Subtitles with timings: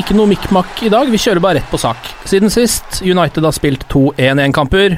[0.00, 2.06] Ikke noe mikk-makk i dag, vi kjører bare rett på sak.
[2.28, 4.94] Siden sist, United har spilt to 1-1-kamper,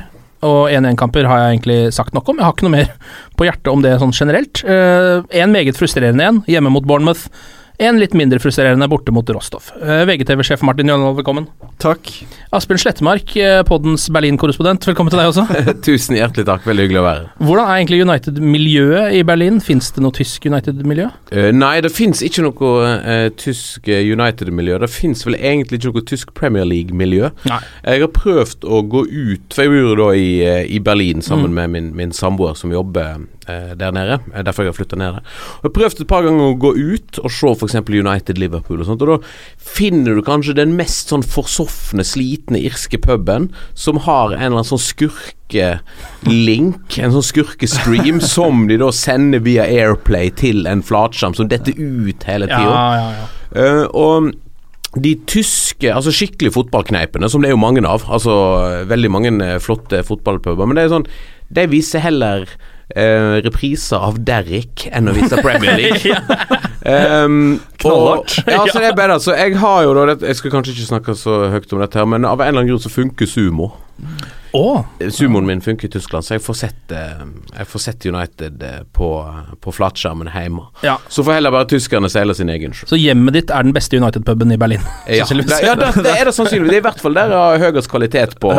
[0.47, 2.39] og 1-1-kamper har jeg egentlig sagt nok om.
[2.39, 2.92] Jeg har ikke noe mer
[3.39, 4.62] på hjertet om det sånn generelt.
[4.62, 7.25] Eh, en meget frustrerende en, hjemme mot Bournemouth.
[7.83, 9.72] En litt mindre frustrerende borte mot Rostov.
[9.83, 11.48] Eh, VGTV-sjef Martin Jønvold, velkommen.
[11.83, 12.12] Takk.
[12.55, 15.47] Asbjørn Slettemark, eh, poddens Berlin-korrespondent, velkommen til deg også.
[15.86, 17.33] Tusen hjertelig takk, veldig hyggelig å være her.
[17.42, 19.58] Hvordan er egentlig United-miljøet i Berlin?
[19.66, 21.08] Fins det noe tysk United-miljø?
[21.33, 22.70] Uh, nei, det fins ikke noe
[23.03, 24.78] uh, tysk United-miljø.
[24.84, 27.33] Det fins vel egentlig ikke noe tysk Premier League-miljø.
[27.50, 30.31] Jeg har prøvd å gå ut, for jeg bor da i,
[30.78, 31.54] i Berlin sammen Mm.
[31.59, 34.20] med min, min samboer som jobber der nede.
[34.34, 35.22] Eh, Derfor jeg har flytta ned der.
[35.62, 37.75] Jeg har prøvd et par ganger å gå ut og se f.eks.
[37.88, 39.19] United-Liverpool og sånt, og da
[39.58, 44.70] finner du kanskje den mest sånn forsofne, slitne irske puben som har en eller annen
[44.72, 44.82] sånn
[45.82, 51.76] skurkelink, en sånn skurkestream, som de da sender via Airplay til en flatskjerm som detter
[51.78, 52.78] ut hele Ja, tida.
[52.78, 53.28] ja, ja.
[53.53, 54.32] Eh, og
[55.03, 58.34] de tyske, altså skikkelig fotballkneipene, som det er jo mange av, altså
[58.91, 61.06] veldig mange eh, flotte fotballpuber, men det er sånn
[61.53, 62.47] De viser heller
[62.91, 66.16] eh, repriser av Derrick enn å vise Premier League.
[66.84, 68.38] um, Knallhardt.
[68.47, 71.38] Ja, så det er bare Jeg har jo da Jeg skal kanskje ikke snakke så
[71.53, 73.72] høyt om dette, her men av en eller annen grunn så funker sumo.
[74.53, 77.23] Å, Sumoen min funker i Tyskland, så jeg får sett, eh,
[77.57, 79.09] jeg får sett United eh, på,
[79.65, 80.67] på flatskjermen hjemme.
[80.85, 80.99] ja.
[81.09, 82.87] Så får heller bare tyskerne seile sin egen sjø.
[82.91, 84.85] Så hjemmet ditt er den beste United-puben i Berlin?
[85.13, 86.71] Ja, det, ja det, det er det sannsynligvis.
[86.71, 88.53] Det er i hvert fall der jeg har høyest kvalitet på,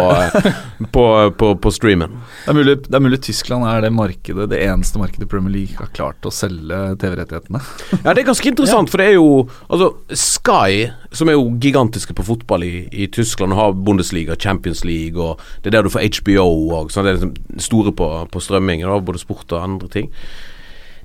[0.96, 1.06] på,
[1.40, 2.18] på, på streamen.
[2.44, 5.78] Det er, mulig, det er mulig Tyskland er det markedet Det eneste markedet Premier League
[5.80, 7.62] har klart å selge TV-rettighetene.
[8.02, 9.30] Ja, det er ganske interessant, for det er jo
[9.70, 14.84] Altså, Sky, som er jo gigantiske på fotball i, i Tyskland, og har Bundesliga, Champions
[14.88, 16.48] League, og det er der du får HBO
[16.80, 17.08] og sånn.
[17.08, 20.10] Det er liksom store på, på strømming, både sport og andre ting.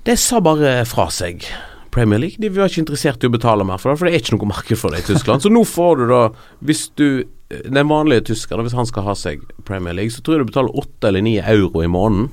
[0.06, 1.46] Det sa bare fra seg.
[1.90, 4.22] Premier League De var ikke interessert i å betale mer for det, for det er
[4.22, 5.44] ikke noe marked for det i Tyskland.
[5.44, 6.22] Så nå får du da,
[6.64, 7.08] hvis du
[7.48, 10.74] Den vanlige tyskeren, hvis han skal ha seg Premier League, så tror jeg du betaler
[10.76, 12.26] åtte eller ni euro i måneden.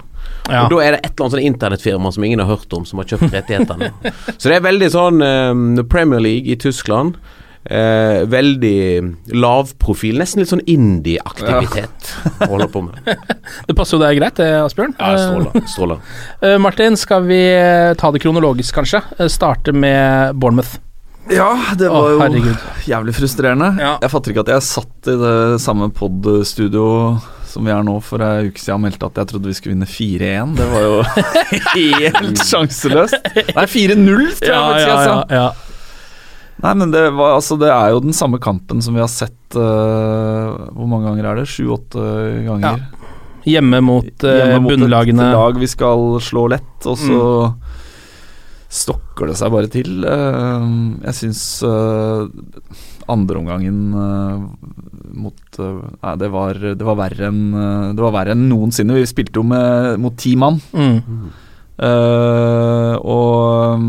[0.50, 0.66] Ja.
[0.66, 3.00] Og da er det et eller annet sånn internettfirma som ingen har hørt om, som
[3.00, 3.94] har kjøpt rettighetene.
[4.41, 7.16] så det er veldig sånn um, Premier League i Tyskland.
[7.66, 8.78] Eh, veldig
[9.34, 12.12] lavprofil, nesten litt sånn indie-aktivitet
[12.46, 13.00] å holde på med.
[13.66, 14.94] Det passer jo deg greit, det, Asbjørn.
[15.00, 15.66] Ja, stråler.
[15.74, 16.04] stråler.
[16.46, 19.02] Eh, Martin, skal vi eh, ta det kronologisk, kanskje?
[19.18, 20.78] Eh, Starte med Bournemouth.
[21.34, 22.54] Ja, det var var jo
[22.86, 23.72] jævlig frustrerende.
[23.81, 23.96] Ja.
[24.04, 26.86] Jeg fatter ikke at jeg satt i det samme pod-studio
[27.50, 29.74] som vi er nå for ei uke siden og meldte at jeg trodde vi skulle
[29.74, 30.54] vinne 4-1.
[30.59, 30.98] Det var jo
[31.80, 33.31] helt sjanseløst.
[33.56, 34.06] Nei, 4-0,
[34.38, 35.16] tror jeg faktisk jeg sa.
[35.34, 35.48] ja.
[36.63, 39.57] Nei, men det, var, altså, det er jo den samme kampen som vi har sett
[39.60, 41.50] uh, Hvor mange ganger er det?
[41.52, 42.06] Sju-åtte
[42.46, 42.86] ganger.
[43.46, 45.28] Hjemme mot, uh, Hjemme mot bunnlagene.
[45.28, 47.19] et lag vi skal slå lett, og så
[48.75, 50.07] stokker det seg bare til.
[50.07, 52.25] Uh, jeg syns uh,
[53.12, 53.84] andreomgangen
[55.16, 57.44] mot Nei, det var, det var verre enn
[57.96, 58.98] Det var verre enn noensinne.
[58.98, 60.58] Vi spilte jo med, mot ti mann.
[60.75, 61.30] Mm.
[63.06, 63.86] Og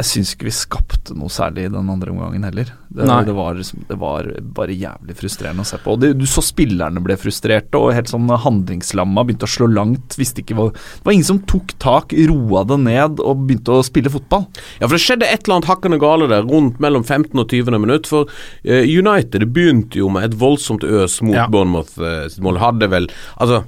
[0.00, 2.72] jeg syns ikke vi skapte noe særlig i den andre omgangen heller.
[2.90, 4.26] Det, det, var, liksom- det var
[4.56, 5.94] bare jævlig frustrerende å se på.
[5.94, 10.16] Og det, du så spillerne ble frustrerte og helt sånn handlingslamma, begynte å slå langt.
[10.18, 13.84] Visste ikke hva Det var ingen som tok tak, roa det ned og begynte å
[13.86, 14.46] spille fotball.
[14.80, 17.78] Ja, for det skjedde et eller annet hakkende gale der rundt mellom 15 og 20
[17.84, 18.10] minutt.
[18.10, 18.26] For
[18.64, 21.46] eh, United begynte jo med et voldsomt øs mot Ja.
[21.50, 22.58] Bournemouth eh, sitt mål.
[22.62, 23.06] Hadde vel
[23.40, 23.62] Altså,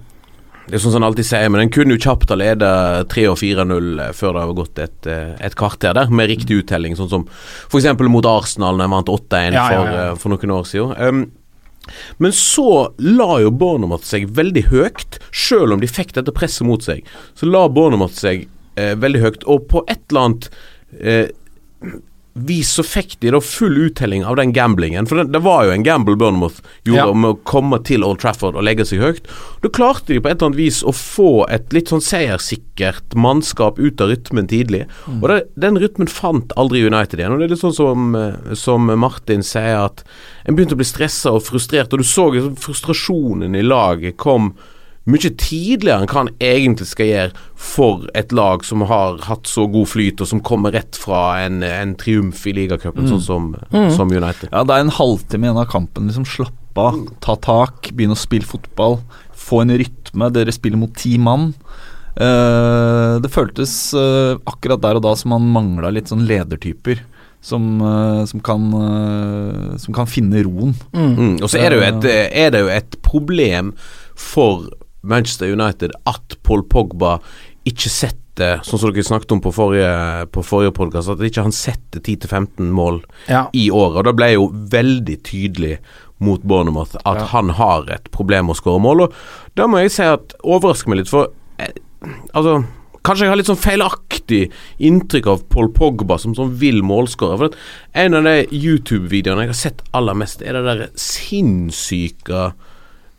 [0.69, 2.73] det er sånn som han alltid sier, men en kunne jo kjapt ha leda
[3.11, 6.61] 3 og 4-0 eh, før det har gått et, eh, et kvarter der, med riktig
[6.63, 6.95] uttelling.
[6.99, 7.89] Sånn som f.eks.
[8.07, 10.05] mot Arsenal, når de vant 8-1 Ja, ja, for, ja.
[10.05, 10.95] eh, for noen år siden.
[11.03, 11.25] Um,
[12.23, 16.85] men så la jo Bournemouth seg veldig høyt, selv om de fikk dette presset mot
[16.85, 17.03] seg.
[17.35, 18.47] Så la Bournemouth seg
[18.79, 20.51] eh, veldig høyt, og på et eller annet
[21.01, 21.97] eh,
[22.35, 25.05] vis så fikk de da full uttelling av den gamblingen.
[25.07, 27.09] For det, det var jo en gamble Burnmouth gjorde Ja.
[27.13, 29.27] om å komme til Old Trafford og legge seg høyt.
[29.61, 33.79] Da klarte de på et eller annet vis å få et litt sånn seiersikkert mannskap
[33.79, 34.87] ut av rytmen tidlig.
[35.21, 37.33] Og det, den rytmen fant aldri United igjen.
[37.37, 40.03] Og det er litt sånn som, eh, som Martin sier, at
[40.49, 44.55] en begynte å bli stressa og frustrert, og du så frustrasjonen i laget kom
[45.11, 49.67] mye tidligere enn hva han egentlig skal gjøre for et lag som har hatt så
[49.71, 53.49] god flyt, og som kommer rett fra en, en triumf i ligacupen, sånn som,
[53.97, 54.53] som United.
[54.53, 56.07] Ja, det er en halvtime igjen av kampen.
[56.11, 59.01] Liksom Slapp av, ta tak, begynne å spille fotball.
[59.37, 60.31] Få en rytme.
[60.33, 61.51] Dere spiller mot ti mann.
[62.13, 67.09] Uh, det føltes uh, akkurat der og da som man mangla litt sånn ledertyper.
[67.43, 68.69] Som, eh, som, kan,
[69.83, 70.77] som kan finne roen.
[70.95, 71.41] Mm.
[71.43, 72.05] Og så er det, jo et,
[72.39, 73.73] er det jo et problem
[74.15, 74.69] for
[75.03, 77.19] Manchester United at Paul Pogba
[77.69, 78.19] ikke setter
[78.65, 79.89] Sånn som dere snakket om på forrige,
[80.33, 83.43] på forrige podcast, at ikke han setter 10-15 mål Ja.
[83.53, 83.99] i året.
[83.99, 85.75] Og Da ble jo veldig tydelig
[86.19, 87.27] mot Bournemouth at Ja.
[87.27, 89.03] han har et problem med å skåre mål.
[89.03, 89.13] Og
[89.55, 91.29] da må jeg si at overrasker meg litt, for
[91.59, 91.69] eh,
[92.35, 92.65] altså
[93.05, 97.37] Kanskje jeg har litt sånn feilaktig inntrykk av Paul Pogba som sånn vill målskårer.
[97.37, 97.57] For at
[97.95, 102.53] en av de YouTube-videoene jeg har sett aller mest, er det der sinnssyke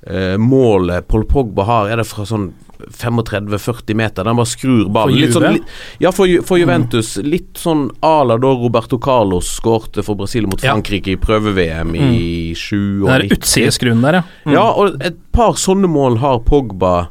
[0.08, 1.90] eh, målet Paul Pogba har.
[1.90, 2.52] Er det fra sånn
[2.84, 4.24] 35-40 meter?
[4.28, 5.16] Den bare skrur ballen.
[5.16, 5.78] For Litt sånn, Juve?
[6.04, 7.14] ja, for, for Juventus.
[7.24, 10.74] Litt sånn à la da Roberto Carlos skårte for Brasil mot Ja.
[10.74, 14.24] Frankrike i prøve-VM i 7 Den der der, ja.
[14.46, 14.54] Mm.
[14.58, 17.08] Ja, og et par sånne mål har Pogba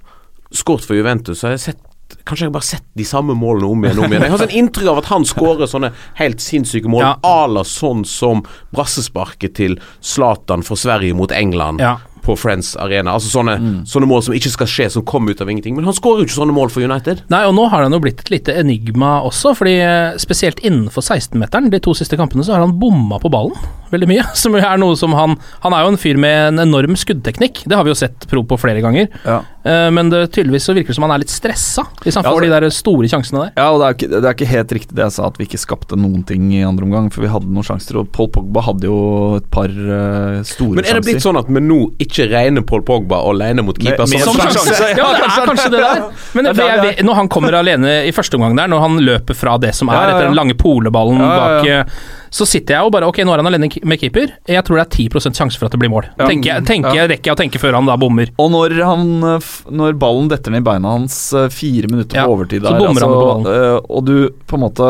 [0.52, 1.40] skåret for Juventus.
[1.40, 1.88] Så har jeg sett
[2.28, 4.22] Kanskje jeg har bare sett de samme målene om igjen og om igjen.
[4.26, 5.88] Jeg har sånn inntrykk av at han skårer sånne
[6.20, 7.46] helt sinnssyke mål, Ja.
[7.48, 11.96] la sånn som brassesparket til Zlatan for Sverige mot England Ja.
[12.22, 13.16] På Friends Arena.
[13.16, 13.56] Altså sånne,
[13.88, 15.76] sånne mål som ikke skal skje, som kommer ut av ingenting.
[15.76, 17.24] Men han skårer jo ikke sånne mål for United.
[17.32, 21.04] Nei, og nå har han jo blitt et lite enigma også, fordi eh, spesielt innenfor
[21.04, 23.58] 16-meteren, de to siste kampene, så har han bomma på ballen
[23.92, 24.26] veldig mye.
[24.42, 27.78] Som er noe som han Han er jo en fyr med en enorm skuddteknikk, det
[27.78, 29.10] har vi jo sett prov på flere ganger.
[29.26, 29.42] Ja.
[29.64, 32.30] Eh, Men det, tydeligvis så virker det som han er litt stressa, hvis han Ja,
[32.30, 33.50] får altså- de der store sjansene der.
[33.56, 35.44] Ja, og det er, ikke, det er ikke helt riktig det jeg sa, at vi
[35.46, 37.10] ikke skapte noen ting i andre omgang.
[37.12, 40.84] For vi hadde noen sjanser, og Paul Pogba hadde jo et par uh, store Men
[40.84, 41.30] er det blitt sjanser.
[41.30, 43.98] sånn at vi nå ikke regner Paul Pogba alene mot keeper?
[44.06, 44.58] Med- med som sjanse?
[44.66, 44.96] sjanse.
[44.98, 46.02] Ja, det er kanskje det der.
[46.34, 49.58] Men Det jeg når han kommer alene i første omgang der, når han løper fra
[49.58, 50.16] det som er Ja, ja, ja.
[50.16, 51.84] etter den lange poleballen Ja, ja, bak eh,
[52.32, 54.31] Så sitter jeg og bare Ok, nå er han alene med keeper.
[54.49, 56.06] Jeg tror det er 10% sjanse for at det blir mål.
[56.17, 56.26] Ja.
[56.31, 57.02] Tenker jeg, tenker Ja.
[57.02, 58.31] jeg rekker jeg å tenke før han da bommer.
[58.40, 62.25] Og når, han, eh, når ballen detter ned i beina hans eh, fire minutter Ja,
[62.25, 63.84] på overtid så der, bommer han på ballen.
[63.88, 64.17] og du
[64.49, 64.88] på en måte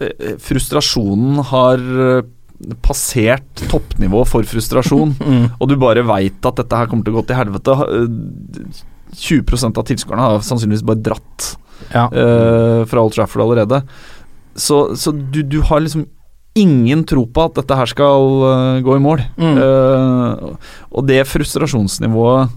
[0.00, 2.22] eh, Frustrasjonen har eh,
[2.84, 5.48] passert toppnivå for frustrasjon, Mm.
[5.58, 7.78] og du bare veit at dette her kommer til å gå til helvete.
[7.88, 11.50] eh, 20% av tilskuerne har sannsynligvis bare dratt
[11.92, 12.06] Ja.
[12.08, 13.82] uh, fra Old Trafford allerede.
[14.54, 16.06] Så, så du, du har liksom
[16.54, 19.22] ingen tro på at dette her skal uh, gå i mål.
[19.40, 19.56] Mm.
[19.56, 22.52] Uh, og det frustrasjonsnivået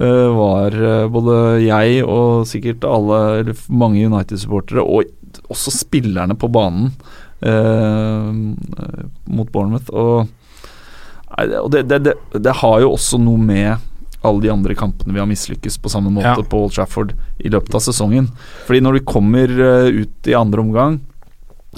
[0.00, 0.76] uh, var
[1.12, 5.04] både jeg og sikkert alle, mange United-supportere, og
[5.52, 6.94] også spillerne på banen
[9.28, 9.90] mot Bournemouth.
[9.92, 10.24] Og,
[11.36, 13.76] og det, det, det, det har jo også noe med
[14.24, 16.40] alle de andre kampene vi har mislykkes på samme måte Ja.
[16.40, 18.30] på Old Trafford i løpet av sesongen.
[18.64, 19.52] Fordi når du kommer
[20.00, 20.96] ut i andre omgang,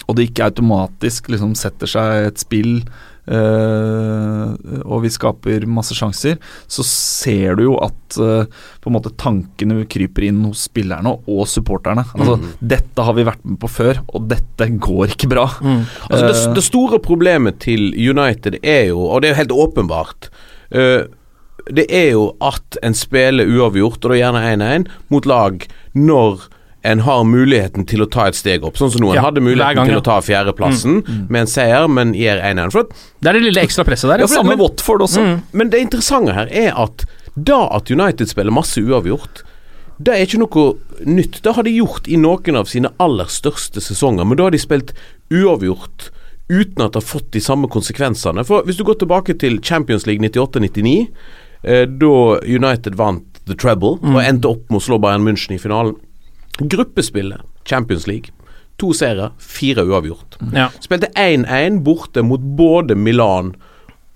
[0.06, 2.82] og det ikke automatisk liksom setter seg et spill
[3.28, 4.54] Uh,
[4.88, 8.48] og vi skaper masse sjanser, så ser du jo at uh,
[8.80, 12.06] på en måte tankene kryper inn hos spillerne og supporterne.
[12.16, 12.38] Altså,
[12.72, 15.44] Dette har vi vært med på før, og dette går ikke bra.
[16.08, 19.56] Altså det, Eh, det store problemet til United er jo, og det er jo helt
[19.66, 20.28] åpenbart
[20.74, 21.04] uh,
[21.68, 26.48] Det er jo at en spiller uavgjort, og da gjerne 1-1, mot lag når
[26.82, 28.76] en har muligheten til å ta et steg opp.
[28.78, 29.10] Sånn som nå.
[29.10, 30.00] En Ja, hadde muligheten gang, til ja.
[30.00, 32.70] å ta fjerdeplassen med en seier, men gir 1-1.
[32.70, 34.20] For at Det er det lille ekstra presset der.
[34.20, 35.20] ja, samme Watford også.
[35.20, 35.42] Mm.
[35.52, 37.04] men det interessante her er at
[37.34, 39.42] da at United spiller masse uavgjort,
[40.00, 40.76] Det er ikke noe
[41.10, 41.40] nytt.
[41.42, 44.58] Det har de gjort i noen av sine aller største sesonger, men da har de
[44.62, 44.92] spilt
[45.34, 46.10] uavgjort
[46.48, 48.44] uten at det har fått de samme konsekvensene.
[48.46, 51.08] For Hvis du går tilbake til Champions League 98-99,
[51.64, 55.58] eh, da United vant The Treble og endte opp med å slå Bayern München i
[55.58, 55.96] finalen.
[56.58, 58.34] Gruppespillet, Champions League.
[58.78, 60.38] To seire, fire uavgjort.
[60.54, 60.68] Ja.
[60.80, 63.54] Spilte 1-1 borte mot både Milan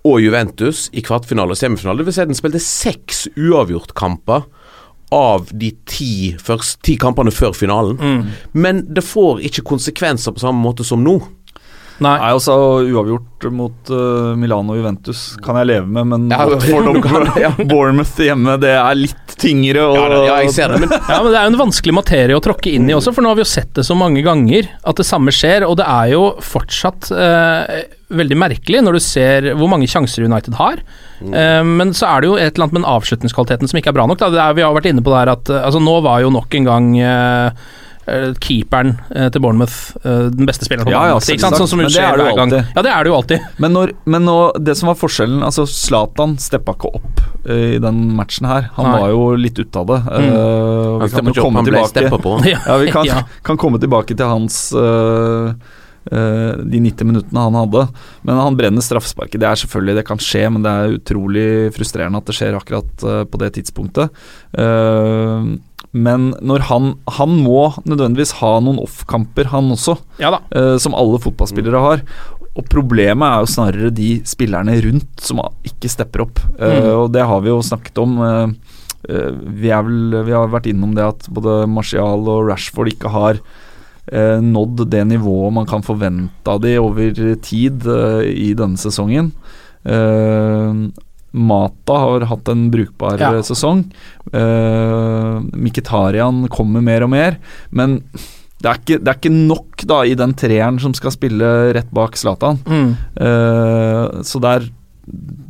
[0.06, 2.02] og Juventus i kvartfinale og semifinale.
[2.02, 4.46] Det vil si at den spilte seks uavgjort-kamper
[5.12, 7.99] av de ti, først, ti kampene før finalen.
[8.56, 11.18] Men det får ikke konsekvenser på samme måte som nå.
[12.02, 12.16] Nei.
[12.18, 16.90] Nei, altså uavgjort mot uh, Milano og Juventus kan jeg leve med, men Ja, Watford
[17.02, 17.50] du ja.
[17.59, 19.87] Bournemouth hjemme, det er litt tyngre.
[19.88, 21.97] Og, Ja, det- ja, jeg ser det, men Ja, men Det er jo en vanskelig
[21.97, 24.23] materie å tråkke inn i også, for nå har vi jo sett det så mange
[24.26, 27.82] ganger at det samme skjer, og det er jo fortsatt uh,
[28.12, 30.82] veldig merkelig når du ser hvor mange sjanser United har.
[31.23, 33.97] Eh, men så er det jo et eller annet med den avslutningskvaliteten som ikke er
[33.97, 34.18] bra nok.
[34.21, 34.28] Da.
[34.35, 36.56] Det er, vi har vært inne på det her at altså, nå var jo nok
[36.59, 37.62] en gang eh,
[38.42, 41.21] Keeperen eh, til Bournemouth eh, den beste spilleren på Ja, banen.
[41.23, 41.56] ja, ikke sant?
[41.61, 42.52] Sånn som Men det skjer er det jo hver gang.
[42.52, 42.73] alltid.
[42.76, 43.44] Ja, det er det jo alltid.
[43.62, 47.78] Men, når, men nå, det som var forskjellen Altså Zlatan steppa ikke opp eh, i
[47.82, 48.71] den matchen her.
[48.78, 48.97] Han Nei.
[49.04, 50.00] var jo litt ute av det.
[50.09, 50.32] Mm.
[50.32, 52.35] Eh, vi kan jo komme tilbake på.
[52.52, 53.23] Ja, vi kan, Ja.
[53.47, 55.54] kan komme tilbake til hans uh,
[56.02, 57.85] Uh, de 90 minuttene han hadde.
[58.26, 59.38] Men han brenner straffesparket.
[59.38, 61.44] Det er selvfølgelig, det kan skje, men det er utrolig
[61.76, 64.11] frustrerende at det skjer akkurat uh, på det tidspunktet.
[64.59, 65.47] Eh,
[65.92, 69.99] men når han Han må nødvendigvis ha noen off-kamper, han også.
[70.18, 72.02] Ja eh, som alle fotballspillere har.
[72.56, 76.40] Og problemet er jo snarere de spillerne rundt som ikke stepper opp.
[76.58, 76.88] Eh, Mm.
[77.02, 78.18] og det har vi jo snakket om.
[78.18, 78.49] Uh,
[79.08, 79.30] uh,
[79.61, 83.40] vi, er vel, vi har vært innom det at både Martial og Rashford ikke har
[84.12, 87.87] nådd det nivået man kan forvente av de over tid
[88.26, 89.30] i denne sesongen.
[91.32, 93.32] Eh, Mata har hatt en brukbar Ja.
[93.34, 93.84] eh, sesong.
[94.32, 97.38] Uh, Mkhitarian kommer mer og mer,
[97.70, 98.02] men
[98.62, 101.90] det er, ikke, det er ikke nok da i den treeren som skal spille rett
[101.90, 102.60] bak Zlatan.
[102.62, 102.92] Mm.
[103.18, 104.68] Uh, så der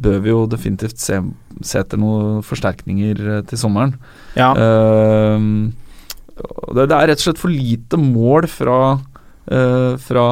[0.02, 1.18] bør vi jo definitivt se,
[1.60, 3.92] se etter noen forsterkninger eh, til sommeren.
[4.38, 4.54] Ja.
[4.56, 5.68] Uh,
[6.72, 8.78] det, det er rett og slett for lite mål fra
[9.46, 10.26] eh, fra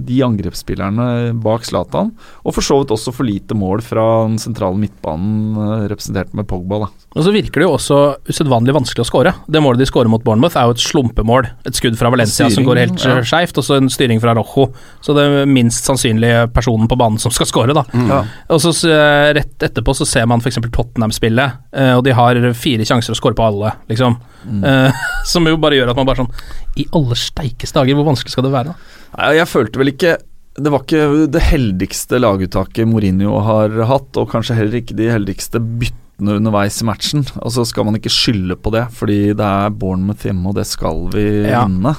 [0.00, 2.12] de angrepsspillerne bak Zlatan,
[2.44, 6.48] og for så vidt også for lite mål fra den sentrale midtbanen eh, representert med
[6.50, 6.86] Pogba.
[6.86, 7.05] Da.
[7.16, 9.32] Og så virker det jo også usedvanlig vanskelig å skåre.
[9.48, 11.48] Det målet de skårer mot Bournemouth, er jo et slumpemål.
[11.68, 13.16] Et skudd fra Valencia som går helt ja.
[13.24, 14.66] skeivt, og så en styring fra Rojo.
[15.04, 17.86] Så det er minst sannsynlige personen på banen som skal skåre, da.
[17.96, 18.20] Ja.
[18.52, 20.60] Og så eh, rett etterpå så ser man f.eks.
[20.66, 24.20] Tottenham-spillet, eh, og de har fire sjanser å skåre på alle, liksom.
[24.46, 24.92] Mm.
[25.32, 28.44] som jo bare gjør at man bare sånn I alle steikes dager, hvor vanskelig skal
[28.46, 29.32] det være, da?
[29.34, 30.12] Jeg følte vel ikke
[30.60, 35.58] Det var ikke det heldigste laguttaket Mourinho har hatt, og kanskje heller ikke de heldigste
[35.58, 37.26] byttene underveis i matchen.
[37.42, 40.66] Og så skal man ikke skylde på det, fordi det er Bournemouth hjemme, og det
[40.66, 41.64] skal vi Ja.
[41.66, 41.96] vinne.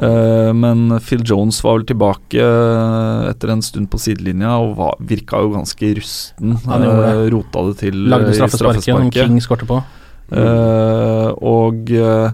[0.00, 4.94] Uh, men Phil Jones var vel tilbake eh, etter en stund på sidelinja og var,
[5.02, 6.54] virka jo ganske rusten.
[6.64, 7.10] Han gjorde det.
[7.26, 9.82] Eh, rota det til Lagde straffesparket, som King skårte på.
[10.30, 12.30] Uh, og eh,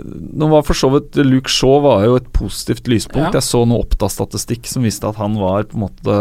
[0.00, 3.28] nå var for så vidt Luke Shaw var jo et positivt lyspunkt.
[3.28, 3.40] Ja.
[3.40, 6.16] Jeg så noe Oppda-statistikk som viste at han var på en måte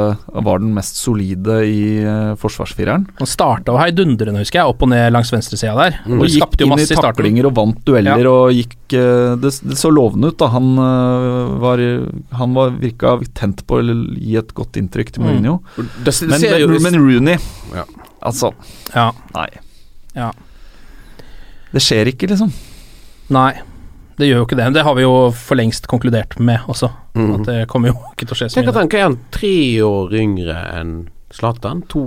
[0.48, 3.08] Var den mest solide i uh, forsvarsfireren.
[3.22, 6.00] Han starta heidundrende, husker jeg, opp og ned langs venstresida der.
[6.10, 9.34] Og Og gikk jo inn i masse i taklinger og vant dueller og gikk uh,
[9.42, 10.38] det, det så lovende ut.
[10.42, 11.86] da Han uh, var
[12.42, 15.28] Han var virka tent på å gi et godt inntrykk til Mm.
[15.28, 15.60] Mourinho.
[15.78, 17.38] Det, det Men, men, men Rooney
[17.76, 17.84] Ja.
[18.26, 18.52] Altså,
[18.96, 19.12] Ja.
[19.36, 19.48] nei.
[20.16, 20.32] Ja.
[21.72, 22.50] Det skjer ikke, liksom.
[23.32, 23.52] Nei,
[24.20, 24.68] det gjør jo ikke det.
[24.76, 26.92] Det har vi jo for lengst konkludert med også.
[27.16, 27.32] Mm.
[27.40, 29.56] At det kommer jo ikke til å skje så Tenk at han er han tre
[29.84, 30.94] år yngre enn
[31.34, 31.82] Zlatan?
[31.92, 32.06] To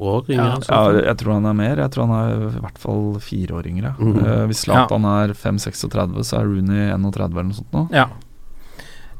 [0.00, 1.02] år yngre Ja, enn Ja, Zlatan?
[1.08, 1.82] jeg tror han er mer.
[1.84, 3.94] Jeg tror han er i hvert fall fire år yngre.
[3.98, 4.16] Mm.
[4.20, 7.86] Uh, hvis Zlatan er 5-36, så er Rooney 31 eller noe sånt nå.
[7.96, 8.06] Ja.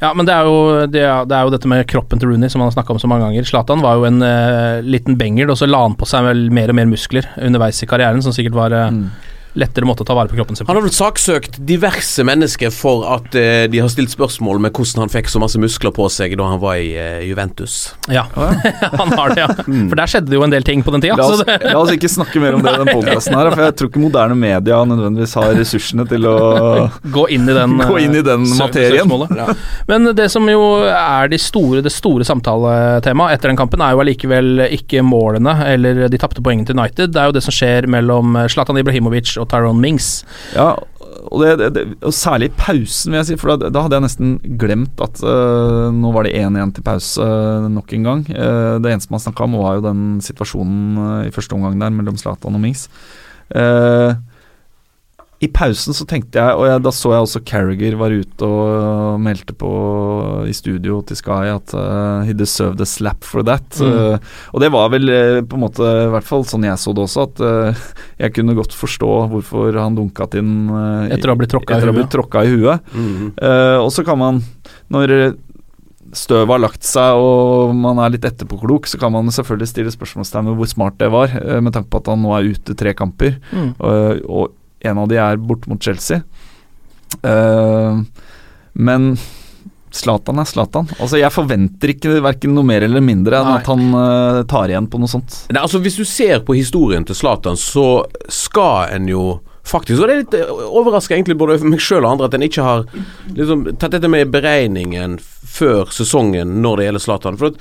[0.00, 2.48] Ja, men det er, jo, det, er, det er jo dette med kroppen til Rooney
[2.48, 3.44] som han har snakka om så mange ganger.
[3.44, 6.72] Zlatan var jo en uh, liten benger, og så la han på seg vel mer
[6.72, 9.10] og mer muskler underveis i karrieren, som sikkert var uh, Mm.
[9.58, 10.70] Lettere måte å ta vare på kroppen sin på.
[10.70, 15.04] Han har vel saksøkt diverse mennesker for at eh, de har stilt spørsmål med hvordan
[15.04, 17.94] han fikk så masse muskler på seg da han var i eh, Juventus.
[18.12, 19.48] Ja, han har det, ja.
[19.50, 21.18] For der skjedde det jo en del ting på den tida.
[21.18, 23.76] La oss, la oss ikke snakke mer om det i den podkasten her, for jeg
[23.80, 26.36] tror ikke moderne media nødvendigvis har ressursene til å
[27.16, 29.16] gå inn i den, gå inn i den eh, materien.
[29.36, 29.50] Ja.
[29.90, 34.04] Men det som jo er de store, det store samtaletemaet etter den kampen, er jo
[34.04, 37.14] allikevel ikke målene eller de tapte poengene til United.
[37.14, 40.20] Det er jo det som skjer mellom eh, Zlatan Ibrahimovic og Tyrone Mings.
[40.54, 40.74] Ja,
[41.20, 44.06] og, det, det, det, og særlig pausen, vil jeg si, for da, da hadde jeg
[44.06, 48.22] nesten glemt at uh, nå var det 1-1 til pause uh, nok en gang.
[48.32, 52.18] Uh, det eneste man snakka om, var jo den situasjonen i første omgang der mellom
[52.20, 52.88] Zlatan og Mings.
[53.50, 54.10] Eh,
[55.40, 59.20] i pausen så tenkte jeg, og jeg, da så jeg også Carriger var ute og
[59.24, 59.70] meldte på
[60.44, 63.64] i studio til Sky at uh, he deserved a slap for that.
[63.80, 63.88] Mm.
[63.88, 66.92] Uh, og det var vel uh, på en måte, i hvert fall sånn jeg så
[66.92, 67.40] det også, at
[68.20, 70.68] jeg kunne godt forstå hvorfor han dunka til den
[71.80, 72.92] Etter å ha blitt tråkka i huet.
[73.40, 74.44] Uh, og så kan man,
[74.92, 75.38] når
[76.12, 80.52] støvet har lagt seg og man er litt etterpåklok, så kan man selvfølgelig stille spørsmålstegn
[80.52, 81.32] ved hvor smart det var,
[81.64, 83.38] med tanke på at han nå er ute tre kamper.
[83.54, 83.70] Mm.
[83.80, 86.22] Og en av de er bort mot Chelsea.
[87.26, 88.00] Uh,
[88.72, 89.12] men
[89.90, 90.88] Zlatan er Zlatan.
[91.00, 93.58] Altså, jeg forventer ikke verken noe mer eller mindre enn Nei.
[93.58, 95.42] at han uh, tar igjen på noe sånt.
[95.50, 99.24] Nei, altså Hvis du ser på historien til Zlatan, så skal en jo
[99.70, 100.34] faktisk Og det er litt
[100.64, 102.86] overraska egentlig både meg sjøl og andre at en ikke har
[103.36, 107.38] liksom, tatt dette med i beregningen før sesongen når det gjelder Zlatan.
[107.38, 107.60] For at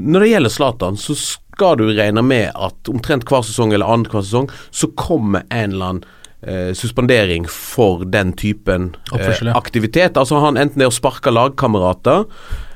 [0.00, 4.24] når det gjelder Zlatan, så skal du regne med at omtrent hver sesong eller annenhver
[4.24, 6.08] sesong så kommer en eller annen
[6.42, 10.16] eh, suspendering for den typen eh, aktivitet.
[10.16, 12.26] Altså han enten det å sparke lagkamerater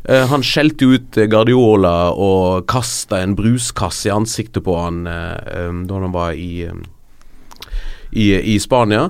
[0.08, 5.36] eh, Han skjelte ut eh, Guardiola og kasta en bruskasse i ansiktet på han eh,
[5.54, 6.68] eh, da han var i,
[8.12, 9.08] i, i Spania.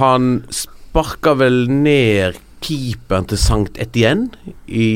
[0.00, 4.32] Han sparka vel ned keeperen til Sankt Etienne
[4.66, 4.88] i,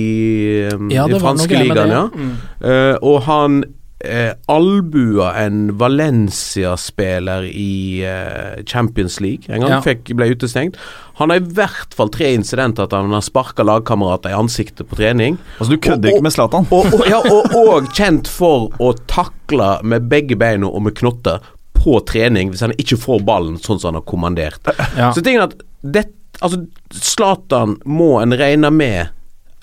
[0.90, 1.92] Ja, i franske ligaen.
[1.94, 2.08] Ja.
[2.10, 2.32] Mm.
[2.58, 3.62] Eh, og han
[4.04, 9.70] uh, albua en Valencia-spiller i eh, Champions League en gang.
[9.76, 9.80] Ja.
[9.84, 10.76] Fikk, ble utestengt.
[11.20, 14.98] Han har i hvert fall tre incidenter at han har sparka lagkamerater i ansiktet på
[14.98, 15.38] trening.
[15.58, 16.66] Altså, du kødder Og- ikke med Zlatan.
[16.70, 21.42] Og, og, ja, og, og kjent for å takle med begge beina og med knotter
[21.76, 24.72] på trening hvis han ikke får ballen sånn som han har kommandert.
[24.96, 25.10] Ja.
[25.14, 26.04] Så tingen er at det,
[26.40, 26.62] altså,
[26.94, 29.10] Zlatan må en regne med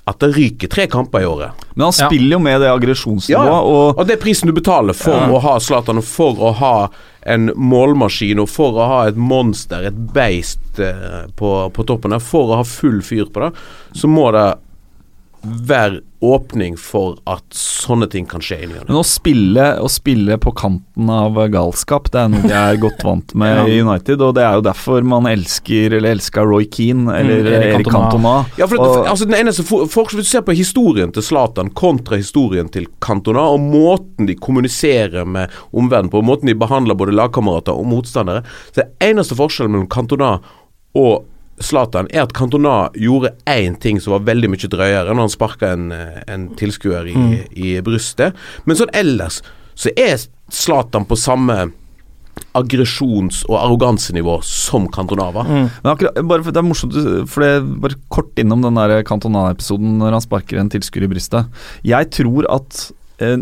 [0.10, 1.66] at det ryker tre kamper i året.
[1.76, 2.08] Men han Ja.
[2.10, 5.28] spiller jo med det aggresjonsnivået, og Og det er prisen du betaler for Ja.
[5.30, 6.90] å ha Zlatan, og for å ha
[7.24, 12.20] en målmaskin, og for å ha et monster, et beist eh, på, på toppen der,
[12.20, 13.52] for å ha full fyr på det,
[13.94, 14.48] så må det
[15.44, 20.52] være åpning for at sånne ting kan skje inni Men å spille, å spille på
[20.60, 23.64] kanten av galskap, det er noe de er godt vant med Ja.
[23.72, 24.20] i United.
[24.26, 27.88] Og det er jo derfor man elsker eller elska Roy Keane eller Mm, Erik.
[27.88, 28.34] Cantona.
[28.60, 31.72] Ja, for, Og- altså den eneste for, for, Hvis du ser på historien til Zlatan
[31.72, 37.00] kontra historien til Cantona, og måten de kommuniserer med omverdenen på, og måten de behandler
[37.00, 40.40] både lagkamerater og motstandere Så er det eneste forskjellen mellom Cantona
[41.00, 41.24] og
[41.62, 45.74] Zlatan er at Cantona gjorde én ting som var veldig mye drøyere når han sparka
[45.74, 47.34] en, eh, en tilskuer i, Mm.
[47.56, 48.34] i brystet.
[48.66, 49.42] Men sånn ellers
[49.76, 50.18] så er
[50.50, 51.72] Zlatan på samme
[52.56, 55.44] aggresjons- og arrogansenivå som Cantona var.
[55.46, 55.70] Mm.
[55.84, 60.12] Men akkurat, for Det er morsomt, for det bare kort innom den der Cantona-episoden når
[60.18, 61.46] han sparker en tilskuer i brystet.
[61.84, 63.38] Jeg tror at eh,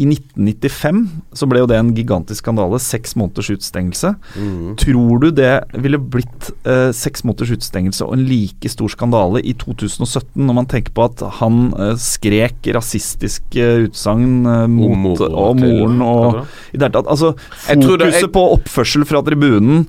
[0.00, 1.00] i 1995
[1.36, 2.78] så ble jo det en gigantisk skandale.
[2.80, 4.14] Seks måneders utestengelse.
[4.40, 4.70] Mm.
[4.80, 5.50] Tror du det
[5.84, 10.70] ville blitt eh, seks måneders utestengelse og en like stor skandale i 2017, når man
[10.72, 16.40] tenker på at han eh, skrek rasistiske utsagn eh, mot mor og og moren og
[16.72, 17.34] i det hele tatt Altså,
[17.68, 19.84] Jeg fokuset jeg- på oppførsel fra tribunen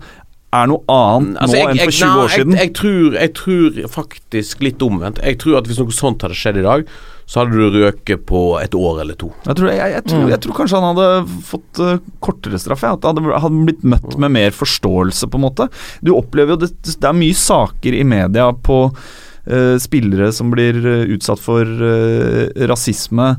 [0.54, 2.54] er noe annet Altså, nå enn for 20 nei, år siden.
[2.54, 5.24] Jeg, jeg, tror, jeg tror faktisk litt omvendt.
[5.24, 6.84] Jeg tror at hvis noe sånt hadde skjedd i dag,
[7.26, 9.32] så hadde du røket på et år eller to.
[9.48, 10.30] Jeg tror, jeg, jeg, tror, Mm.
[10.34, 12.84] jeg tror kanskje han hadde fått eh, kortere straff.
[12.84, 15.70] At han hadde, hadde blitt møtt med mer forståelse, på en måte.
[16.04, 20.78] Du opplever jo det, det er mye saker i media på uh, spillere som blir
[20.84, 23.30] eh, utsatt for uh, rasisme,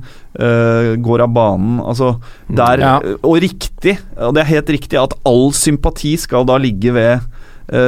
[0.40, 1.79] uh, går av banen.
[1.85, 2.14] Altså,
[2.49, 2.97] der, Ja.
[3.23, 7.20] Og riktig, og det er helt riktig, at all sympati skal da ligge ved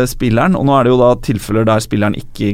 [0.09, 2.53] spilleren, og nå er det jo da tilfeller der spilleren ikke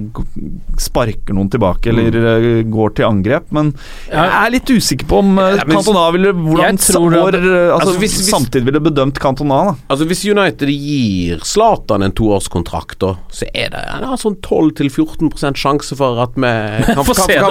[0.82, 3.72] sparker noen tilbake eller eh, går til angrep, men
[4.10, 7.92] jeg er litt usikker på om eh, Ja, Cantona ville Hvordan tror det- eh, altså,
[7.92, 9.74] Altså, hvis- hvis- samtidig ville bedømt Cantona, da.
[9.90, 15.96] Altså Hvis United gir Zlatan en toårskontrakt, da, så er det en sånn 12-14 sjanse
[15.96, 16.42] for at vi
[16.94, 17.42] kan, Få eh,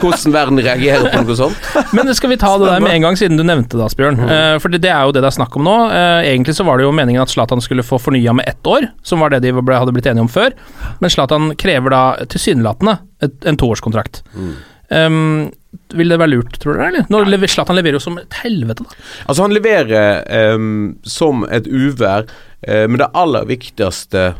[0.00, 1.56] hvordan verden reagerer på noe sånt.
[1.96, 4.18] Men skal vi ta det der med en gang, siden du nevnte det, Asbjørn?
[4.24, 5.76] Eh, for det, det er jo det det er snakk om nå.
[5.92, 8.86] Uh, egentlig så var det jo meningen at Zlatan skulle få fornya med ett år,
[9.02, 10.52] som var det de ble, hadde blitt enige om før.
[11.00, 14.22] Men Zlatan krever da tilsynelatende et- en toårskontrakt.
[14.90, 15.52] Um,
[15.94, 16.88] vil det være lurt, tror dere?
[16.88, 17.06] eller?
[17.08, 18.90] Når lever, Zlatan leverer jo som et helvete, da.
[19.28, 22.26] Altså Han leverer um, som et uvær,
[22.68, 24.34] uh, men det aller viktigste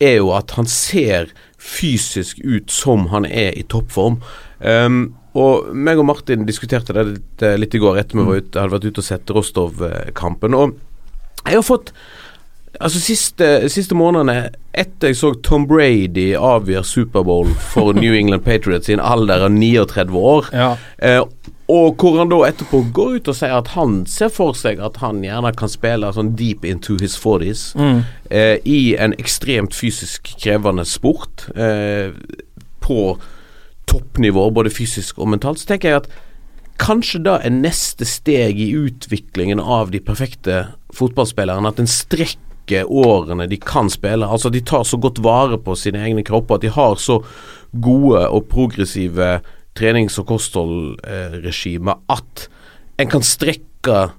[0.00, 1.26] er jo at han ser
[1.58, 4.20] fysisk ut som han er i toppform.
[4.60, 8.40] Um, og meg og Martin diskuterte det litt, eh, litt i går etter vi var
[8.40, 10.54] ute, hadde vært ute og sett Rostov-kampen.
[10.54, 10.72] Og
[11.46, 11.92] jeg har fått
[12.80, 18.88] Altså Siste, siste månedene etter jeg så Tom Brady avgjøre Superbowl for New England Patriots
[18.88, 20.70] i en alder av 39 år, Ja.
[20.98, 21.20] Eh,
[21.70, 24.96] Og hvor han da etterpå går ut og sier at han ser for seg at
[25.04, 28.00] han gjerne kan spille sånn deep into his 40s Mm.
[28.30, 31.46] eh, i en ekstremt fysisk krevende sport.
[31.54, 32.10] Eh,
[32.82, 33.18] på
[33.86, 35.58] toppnivå, både fysisk og mentalt.
[35.62, 36.08] Så tenker jeg at
[36.80, 40.64] kanskje da er neste steg i utviklingen av de perfekte
[40.96, 41.86] fotballspillerne at en
[42.70, 44.26] strekker årene de kan spille.
[44.26, 47.22] Altså de tar så godt vare på sine egne kropper at de har så
[47.80, 49.40] gode og progressive
[49.74, 52.48] trenings- og kostholdregimer at
[52.98, 54.10] en kan strekke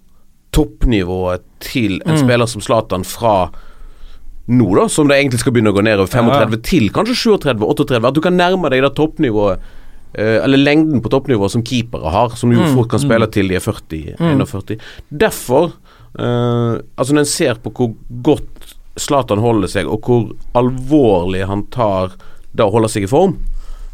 [0.52, 2.18] toppnivået til en Mm.
[2.18, 3.50] spiller som Zlatan fra
[4.48, 8.08] nå, da, som det egentlig skal begynne å gå nedover 35 til kanskje 37-38.
[8.08, 9.60] At du kan nærme deg det toppnivået
[10.14, 12.76] eller lengden på toppnivået som keepere har, som jo Mm.
[12.76, 14.88] fort kan spille til de er 40, Mm.
[15.18, 15.72] Derfor
[16.20, 17.94] eh, Altså Når en ser på hvor
[18.26, 22.18] godt Zlatan holder seg, og hvor alvorlig han tar
[22.52, 23.38] det å holde seg i form,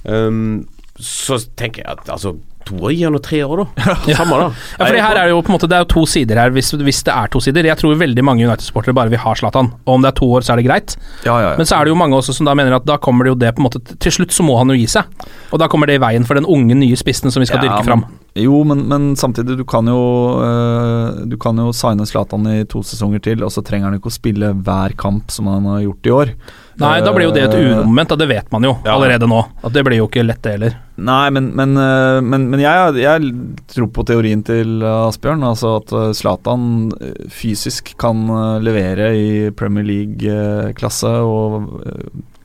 [0.09, 0.63] um,
[0.97, 2.31] så tenker jeg at altså
[2.67, 3.95] To år gir han tre år, da.
[4.17, 4.47] Samme, da.
[4.77, 6.53] Ja, for det her er jo på en måte Det er jo to sider her,
[6.55, 7.67] hvis, hvis det er to sider.
[7.67, 10.45] Jeg tror veldig mange United-sportere bare vil ha Zlatan, og om det er to år,
[10.45, 10.97] så er det greit.
[11.27, 11.55] Ja, ja.
[11.59, 13.39] Men så er det jo mange også som da mener at da kommer det jo
[13.41, 15.09] det på en måte Til slutt så må han jo gi seg,
[15.51, 17.69] og da kommer det i veien for den unge, nye spissen som vi skal Ja,
[17.69, 18.05] dyrke fram.
[18.37, 19.97] Jo, men, men samtidig, du kan jo
[20.45, 24.11] øh, Du kan jo signe Zlatan i to sesonger til, og så trenger han ikke
[24.11, 26.33] å spille hver kamp som han har gjort i år.
[26.79, 28.93] Nei, da blir jo det et Eh, umoment, det vet man jo Ja.
[28.95, 29.39] allerede nå.
[29.63, 30.75] At det blir jo ikke lett, det heller.
[30.97, 33.31] Nei, men, men, øh, men, men jeg, jeg
[33.73, 35.43] tror på teorien til øh, Asbjørn.
[35.43, 36.91] Altså at Zlatan
[37.29, 38.27] fysisk kan
[38.61, 41.71] levere i Premier League-klasse, og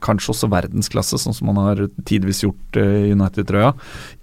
[0.03, 3.73] kanskje også verdensklasse, sånn som han har tidvis gjort i United-trøya,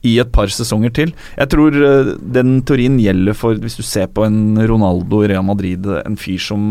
[0.07, 1.15] i et par sesonger til.
[1.39, 5.47] Jeg tror øh, den teorien gjelder for hvis du ser på en Ronaldo i Real
[5.47, 6.69] Madrid, en fyr som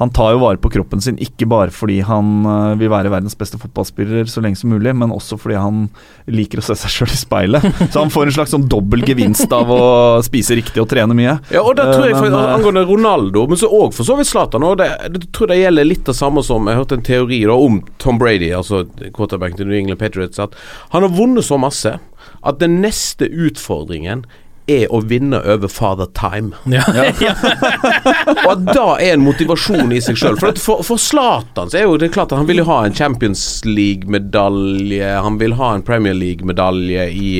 [0.00, 2.46] Han tar jo vare på kroppen sin, ikke bare fordi han
[2.80, 5.82] vil være verdens beste fotballspiller så lenge som mulig, men også fordi han
[6.30, 7.66] liker å se seg sjøl i speilet.
[7.92, 9.82] Så han får en slags sånn dobbel gevinst av å
[10.24, 11.36] spise riktig og trene mye.
[11.52, 14.16] Ja, og da tror jeg Eh, men, eh, Angående Ronaldo, men så òg for så
[14.16, 14.64] vidt Zlatan.
[14.66, 17.40] Og det, det tror jeg det gjelder litt det samme som Jeg hørte en teori
[17.48, 18.84] da om Tom Brady, altså
[19.16, 20.56] quarterbacken til New England Patriots, at
[20.94, 21.96] han har vunnet så masse
[22.40, 24.24] at den neste utfordringen
[24.70, 26.54] er å vinne over Father Time.
[26.70, 26.84] Ja.
[28.44, 30.38] og at da er en motivasjon i seg sjøl.
[30.40, 35.10] For, for, Zlatan så er jo det klart at han vil ha en Champions League-medalje,
[35.24, 37.34] han vil ha en Premier League-medalje i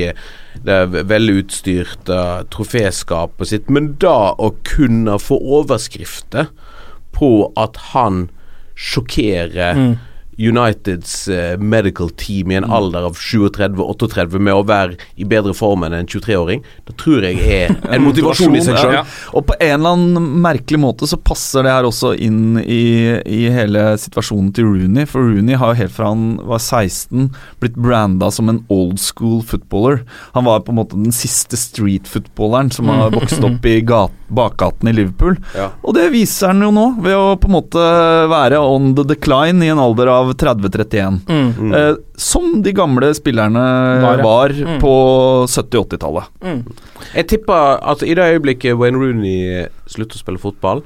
[0.67, 2.19] det velutstyrte
[2.53, 6.51] troféskapet sitt, men da å kunne få overskrifter
[7.17, 8.29] på at han
[8.81, 9.97] sjokkerer Mm.
[10.41, 12.73] Uniteds eh, medical team i en Mm.
[12.77, 17.41] alder av 37-38 med å være i bedre form enn en 23-åring, da tror jeg
[17.41, 18.95] er en motivasjon i seg sjøl.
[18.99, 19.03] Ja.
[19.37, 22.81] Og på en eller annen merkelig måte så passer det her også inn i,
[23.27, 25.07] i hele situasjonen til Rooney.
[25.11, 27.31] For Rooney har jo helt fra han var 16
[27.63, 30.05] blitt branda som en old school footballer.
[30.37, 34.89] Han var på en måte den siste street-footballeren som har vokst opp i gat, bakgaten
[34.91, 35.37] i Liverpool.
[35.57, 35.71] Ja.
[35.83, 37.85] Og det viser han jo nå, ved å på en måte
[38.31, 41.21] være on the decline i en alder av 30-31.
[41.29, 41.75] Mm.
[41.75, 43.65] Eh, som de gamle spillerne
[44.03, 44.55] Var, var.
[44.55, 44.81] Mm.
[44.83, 44.95] på
[45.47, 46.25] 70-80-tallet.
[46.43, 46.61] Mm.
[47.15, 50.85] Jeg tipper at i det øyeblikket Wayne Rooney slutter å spille fotball,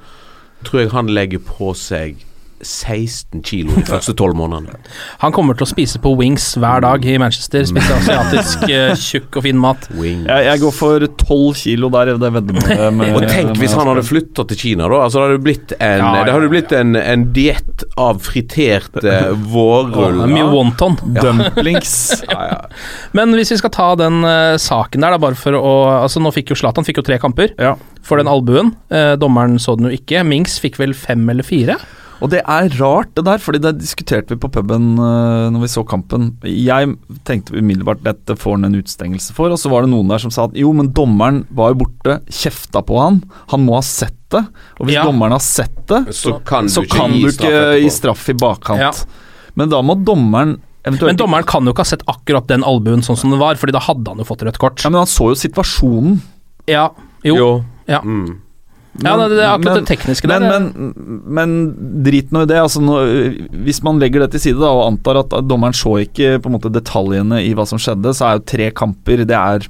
[0.65, 2.23] tror jeg han legger på seg
[2.62, 4.79] 16 kilo de første 12 månedene.
[5.23, 7.64] Han kommer til å spise på wings hver dag i Manchester.
[7.69, 9.88] Spise asiatisk eh, tjukk og fin mat.
[9.99, 10.27] Wings.
[10.31, 12.12] Jeg, jeg går for 12 kilo der.
[12.21, 15.01] Det veddemålet med Og tenk hvis han hadde flytta til Kina, da.
[15.07, 19.17] Altså, det hadde blitt en, Ja, ja, det hadde blitt en, en diett av friterte
[19.55, 20.31] vårruller.
[20.31, 20.97] mye wonton.
[21.19, 22.23] Dumplings.
[23.19, 26.31] Men hvis vi skal ta den uh, saken der, da, bare for å Altså, nå
[26.35, 27.75] fikk jo Zlatan fikk jo tre kamper Ja.
[28.05, 28.73] for den albuen.
[28.93, 30.23] Uh, dommeren så den jo ikke.
[30.27, 31.77] Mings fikk vel fem eller fire?
[32.25, 35.69] Og det er rart, det der, fordi det diskuterte vi på puben uh, når vi
[35.69, 36.31] så kampen.
[36.49, 36.95] Jeg
[37.29, 40.33] tenkte umiddelbart dette får han en utstengelse for, og så var det noen der som
[40.33, 43.21] sa at jo, men dommeren var jo borte, kjefta på han,
[43.53, 44.41] han må ha sett det.
[44.81, 45.05] Og hvis Ja.
[45.05, 47.91] dommeren har sett det, Så kan du så ikke kan gi du straff ikke gi
[47.99, 48.81] straff i bakkant.
[48.81, 48.93] Ja.
[49.55, 53.05] Men da må dommeren eventuelt Men dommeren kan jo ikke ha sett akkurat den albuen
[53.05, 54.83] sånn som den var, Fordi da hadde han jo fått rødt kort.
[54.83, 56.21] Ja, men han så jo situasjonen.
[56.67, 56.89] Ja,
[57.23, 57.37] jo.
[57.37, 57.65] Jo.
[57.87, 58.01] Ja.
[58.01, 58.41] Mm.
[59.03, 60.61] Ja, det, det er akkurat Men- det tekniske Men, der.
[60.61, 61.55] men, men
[62.07, 62.61] drit nå i det.
[62.63, 63.01] Altså, nå,
[63.67, 66.55] hvis man legger det til side da, og antar at dommeren så ikke på en
[66.61, 69.67] måte detaljene i hva som skjedde, så er jo tre kamper Det er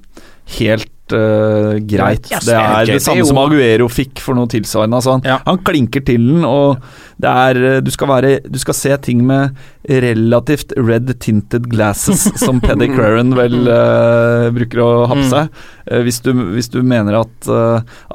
[0.59, 2.29] helt uh, greit.
[2.33, 5.01] Yes, det er det samme som Aguero fikk for noe tilsvarende.
[5.01, 5.39] Altså, han, Ja.
[5.47, 6.83] han klinker til den, og
[7.21, 9.57] det er eh, du skal, være, du skal se ting med
[9.89, 15.31] relativt red tinted glasses, som Peddy Creran vel uh, bruker å ha på Mm.
[15.33, 15.49] seg.
[15.93, 17.49] uh, hvis, du, hvis du mener at,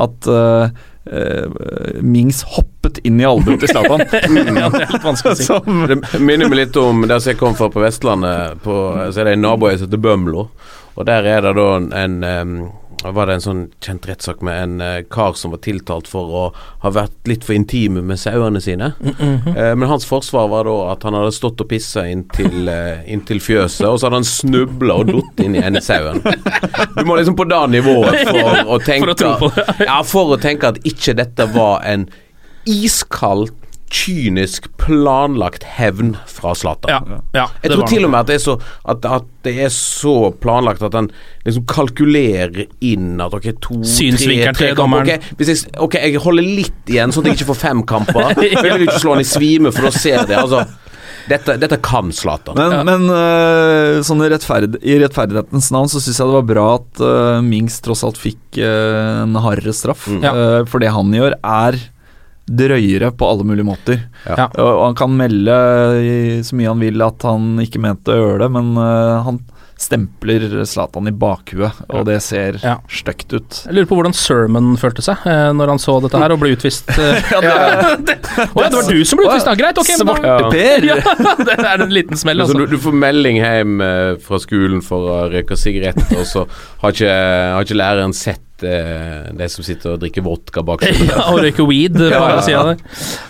[0.05, 0.31] at
[2.01, 4.03] Mings hoppet inn i albuen til Zlatan.
[4.09, 5.47] ja, det er litt vanskelig å si.
[5.47, 8.59] Som- Det minner meg litt om der jeg kom fra på Vestlandet.
[8.63, 8.75] På,
[9.11, 10.47] så er det en nabo som heter Bømlo.
[10.99, 12.53] Og der er det da en, en
[13.03, 16.43] var det en sånn kjent rettssak med en eh, kar som var tiltalt for å
[16.83, 18.91] ha vært litt for intime med sauene sine.
[18.99, 23.39] Eh, men hans forsvar var da at han hadde stått og pissa inntil, uh, inntil
[23.43, 26.21] fjøset, og så hadde han snubla og datt inn i ene sauen.
[26.97, 29.63] Du må liksom på det nivået for å tenke For å.
[29.83, 32.07] Ja, for å tenke at ikke dette var en
[32.69, 33.51] iskald,
[33.89, 36.91] kynisk, planlagt hevn fra Zlatan.
[36.91, 38.55] Ja, ja, Jeg tror til og med at det, er så,
[38.93, 41.09] at, at det er så planlagt at han
[41.47, 45.01] liksom kalkulerer inn at ok, to, tre, tre til kamper.
[45.01, 48.29] okay, jeg, ok, jeg holder litt igjen, sånn at jeg ikke får fem kamper.
[48.49, 50.37] Jeg vil ikke slå han i svime, for da ser det.
[50.37, 50.63] Altså,
[51.29, 52.57] dette, dette kan Zlatan.
[52.57, 56.65] Men, men uh, sånn i, rettferd, i rettferdighetens navn så syns jeg det var bra
[56.79, 60.07] at uh, Mings tross alt fikk uh, en hardere straff.
[60.09, 60.25] Mm.
[60.25, 60.33] Ja.
[60.69, 61.79] For det han gjør, er
[62.49, 64.01] drøyere på alle mulige måter.
[64.25, 64.49] Ja.
[64.57, 65.55] Og, han kan melde
[66.01, 69.41] i, så mye han vil at han ikke mente å gjøre det, men øh, han
[69.79, 72.73] stempler Zlatan i bakhuet, og det ser Ja.
[72.91, 73.59] stygt ut.
[73.65, 76.51] Jeg lurer på hvordan Sermon følte seg eh, når han så dette her og ble
[76.57, 76.89] utvist.
[76.91, 77.29] Eh.
[77.31, 79.55] Ja, det, Å ja, det var du som ble utvist, da!
[79.55, 79.93] Greit, ok.
[80.01, 80.83] Svarteper!
[80.89, 80.97] Ja,
[81.45, 82.57] det er en liten smell, altså.
[82.59, 86.43] du, du får melding hjem eh, fra skolen for å røyke sigaretter, og så
[86.83, 87.15] har ikke,
[87.55, 90.99] har ikke læreren sett eh, de som sitter og drikker vodka bak seg.
[91.07, 92.19] Ja, og røyker weed på Ja.
[92.25, 92.83] andre sida der.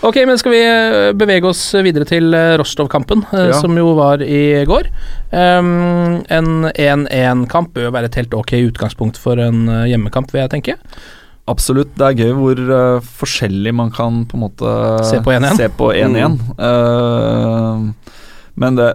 [0.08, 3.60] Ok, men skal vi eh, bevege oss videre til eh, Rostov-kampen, eh, Ja.
[3.62, 4.89] som jo var i går.
[5.32, 10.42] Um, en 1-1-kamp bør jo være et helt ok utgangspunkt for en eh, hjemmekamp, vil
[10.46, 10.78] jeg tenke.
[11.50, 11.96] Absolutt.
[11.98, 14.74] Det er gøy hvor uh, forskjellig man kan på en måte
[15.10, 15.56] Se på 1-1.
[15.58, 16.36] se på 1-1.
[16.62, 18.15] Eh,
[18.60, 18.89] men det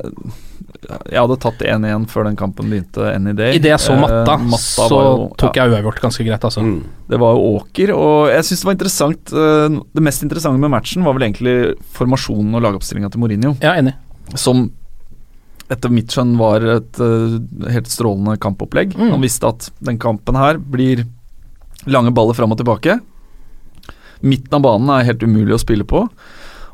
[0.85, 3.55] Jeg hadde tatt 1-1 før den kampen begynte any day.
[3.59, 6.63] Idet jeg så Eh, matta, matta så jo- tok jeg uavgjort ganske greit, altså.
[6.63, 6.83] Mm.
[7.09, 10.71] Det var jo Åker, og jeg syns det var interessant eh, Det mest interessante med
[10.71, 11.57] matchen var vel egentlig
[11.97, 13.95] formasjonen og lagoppstillinga til Mourinho, Ja, enig.
[14.37, 14.71] som
[15.71, 17.39] etter mitt skjønn var et uh,
[17.73, 18.93] helt strålende kampopplegg.
[18.95, 19.11] Mm.
[19.15, 21.07] Han visste at den kampen her blir
[21.89, 22.99] lange baller fram og tilbake.
[24.25, 26.05] Midten av banen er helt umulig å spille på.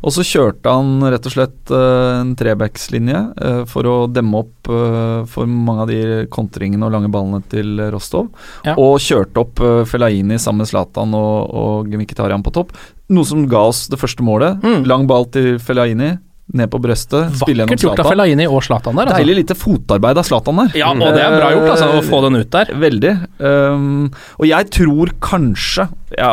[0.01, 4.71] Og så kjørte han rett og slett eh, en trebackslinje eh, for å demme opp
[4.73, 6.01] eh, for mange av de
[6.33, 8.31] kontringene og lange ballene til Rostov.
[8.65, 8.77] Ja.
[8.81, 9.61] Og kjørte opp
[9.91, 12.73] Felaini sammen med Zlatan og, og Mkhitarian på topp.
[13.13, 14.61] Noe som ga oss det første målet.
[14.65, 14.89] Mm.
[14.89, 16.15] Lang ball til Fellaini,
[16.57, 17.77] ned på brøstet, spille gjennom Zlatan.
[17.77, 19.21] Vakkert gjort av Felaini og Zlatan der, altså.
[19.21, 20.73] Deilig lite fotarbeid av Zlatan der.
[20.81, 22.73] Ja, og det er bra gjort, altså, å få den ut der.
[22.87, 23.13] Veldig.
[23.39, 24.09] Um,
[24.41, 25.87] og jeg tror kanskje
[26.17, 26.33] ja,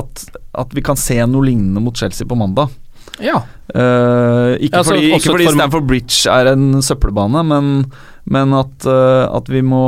[0.00, 0.26] at,
[0.64, 2.74] at vi kan se noe lignende mot Chelsea på mandag.
[3.22, 3.40] Ja.
[3.74, 7.70] Uh, ikke Altså, fordi, ikke fordi Stamford Bridge er en søppelbane, men,
[8.30, 9.82] men at, uh, at vi må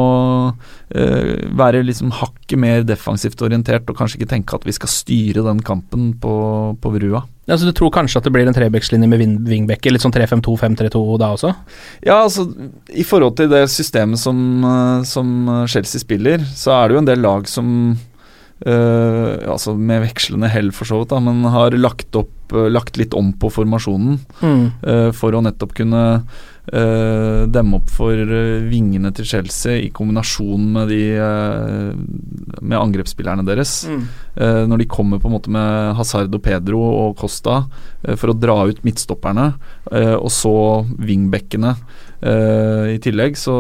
[0.50, 5.46] uh, være liksom hakket mer defensivt orientert og kanskje ikke tenke at vi skal styre
[5.46, 6.34] den kampen på,
[6.82, 7.22] på brua.
[7.48, 11.04] så du tror kanskje at det blir en trebekslinje med wing- wingbacker, litt sånn 3-5-2-5-3-2
[11.22, 11.54] da også?
[12.02, 12.48] Ja, altså
[12.90, 14.64] I forhold til det systemet som,
[15.06, 17.94] som Chelsea spiller, så er det jo en del lag som
[18.66, 22.98] uh, Altså med vekslende hell, for så vidt, da, men har lagt, opp, uh, lagt
[23.00, 24.20] litt om på formasjonen.
[24.42, 24.62] Mm.
[24.82, 26.04] Uh, for å nettopp kunne
[26.68, 28.12] demme opp for
[28.68, 30.98] vingene til Chelsea i kombinasjon med de
[32.60, 33.86] Med angrepsspillerne deres.
[33.88, 34.02] Mm.
[34.68, 37.62] Når de kommer på en måte med Hazard og Pedro og Costa
[38.04, 39.46] for å dra ut midtstopperne,
[40.20, 41.72] og så wingbackene
[42.20, 43.56] i tillegg, så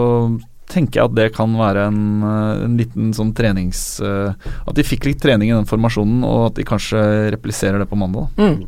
[0.68, 4.00] tenker jeg at det kan være en, eh, en liten sånn trenings...
[4.04, 4.34] Uh,
[4.68, 7.00] at de fikk litt trening i den formasjonen, og at de kanskje
[7.34, 8.28] repliserer det på mandag.
[8.36, 8.66] Mm.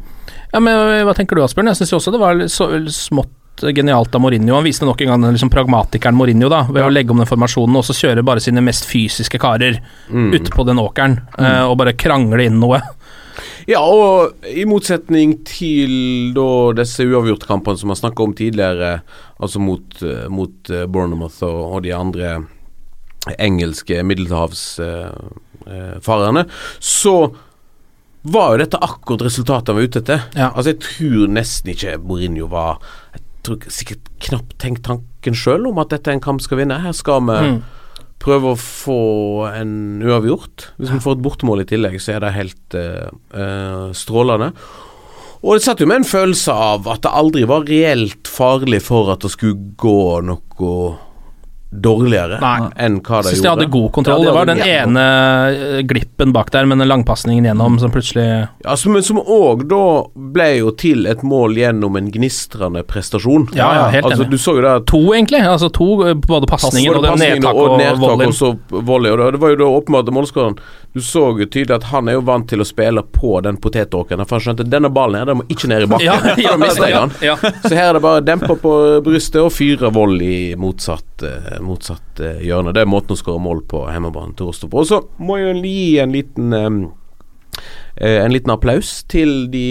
[0.53, 1.71] Ja, men eh, Hva tenker du, Asbjørn?
[1.73, 3.37] Jeg syns også det var så, smått
[3.77, 4.55] genialt av Mourinho.
[4.57, 7.29] Han viste nok en gang den liksom pragmatikeren Mourinho da ved å legge om den
[7.29, 9.77] formasjonen og så kjøre bare sine mest fysiske karer
[10.11, 10.33] Mm.
[10.35, 12.81] ute på den åkeren eh, og bare krangle inn noe.
[13.71, 18.97] Ja, og i motsetning til da disse uavgjortkampene som vi har snakka om tidligere,
[19.39, 22.33] altså mot, eh, mot eh, Bournemouth og, og de andre
[23.39, 26.43] engelske middelhavsfarerne,
[26.81, 27.15] så
[28.23, 30.21] var jo dette akkurat resultatet han var ute etter.
[30.37, 30.49] Ja.
[30.51, 32.73] Altså Jeg tror nesten ikke Mourinho var
[33.15, 36.83] Jeg tror sikkert knapt tenkt tanken sjøl om at dette er en kamp skal vinne.
[36.83, 37.61] Her skal vi Mm.
[38.21, 39.01] Prøve å få
[39.49, 39.73] en
[40.05, 40.71] uavgjort.
[40.79, 44.53] Hvis vi får et bortemål i tillegg, så er det helt eh, strålende.
[45.41, 49.09] Og det satt jo med en følelse av at det aldri var reelt farlig for
[49.15, 50.75] at det skulle gå noe
[51.71, 52.69] dårligere Nei.
[52.83, 53.51] enn hva de Syns de gjorde.
[53.61, 54.25] hadde god kontroll.
[54.25, 55.05] Ja, de det var den jævla- ene
[55.79, 59.69] eh, glippen bak der, med den langpasningen gjennom som plutselig Ja, som, men som òg
[59.71, 59.83] da
[60.17, 63.49] ble jo til et mål gjennom en gnistrende prestasjon.
[63.55, 64.31] Ja, ja, helt altså, enig.
[64.31, 65.41] Du så jo der To, egentlig.
[65.47, 68.35] Altså to, eh, både pasningen og Både nedtak og, nedtak volleyen.
[68.35, 69.11] og så volley.
[69.13, 70.59] Og det- det var jo da åpenbart målskåreren
[70.93, 74.27] Du så jo tydelig at han er jo vant til å spille på den potetåkeren.
[74.27, 76.07] For han skjønte at denne ballen her, den må ikke ned i bakken.
[76.91, 77.37] Ja, ja.
[77.63, 82.21] Så her er det bare dempe på brystet og fyre volley i motsatt, eh, motsatt
[82.21, 82.75] eh, hjørne.
[82.77, 84.85] Det er måten å skåre mål på hjemmebane til Rostov på.
[84.85, 86.71] Og så må jeg jo gi en liten eh,
[87.97, 89.67] eh, En liten applaus til de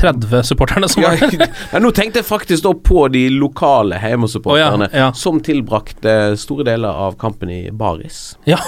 [0.00, 1.48] 30-supporterne som var der.
[1.72, 5.14] ja, Nå tenkte jeg faktisk på de lokale hjemmesupporterne oh, ja, ja.
[5.18, 8.38] som tilbrakte store deler av kampen i baris.
[8.48, 8.60] Ja.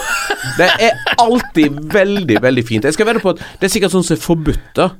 [0.58, 2.84] Det er alltid veldig, veldig fint.
[2.84, 4.90] Jeg skal vedde på at det er sikkert sånn som er forbudt da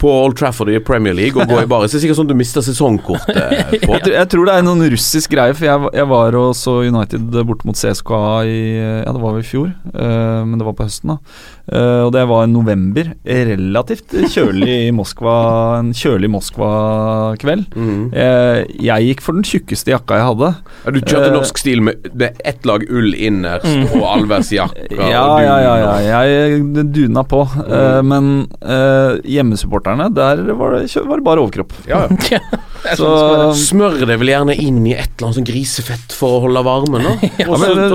[0.00, 1.92] på Old Trafford i Premier League og gå i baris.
[1.94, 3.98] Det er sikkert sånn du mister sesongkortet på.
[4.10, 7.68] Jeg, tror- det er noen russisk greie, for jeg, jeg var og så United borte
[7.68, 8.58] mot CSKA i
[9.04, 11.18] Ja, det var vel i fjor, uh, men det var på høsten, da.
[11.64, 13.12] Uh, og det var i november.
[13.24, 15.36] Relativt kjølig i Moskva,
[15.80, 17.64] en kjølig Moskva-kveld.
[17.76, 18.02] Mm.
[18.12, 20.50] Uh, jeg gikk for den tjukkeste jakka jeg hadde.
[20.84, 23.86] Ja, du kjørte norsk stil med, med ett lag ull innerst Mm.
[23.96, 24.88] og allværsjakke.
[25.14, 27.40] Ja, ja, ja, ja, jeg duna på.
[27.64, 28.28] Eh, men
[28.60, 29.16] eh,
[29.84, 31.72] hjemmesupporterne, der var det, var det bare overkropp.
[31.88, 32.40] Ja, ja.
[32.98, 33.06] Så
[33.56, 37.06] Smør det vel gjerne inn i et eller annet sånn grisefett for å holde varmen,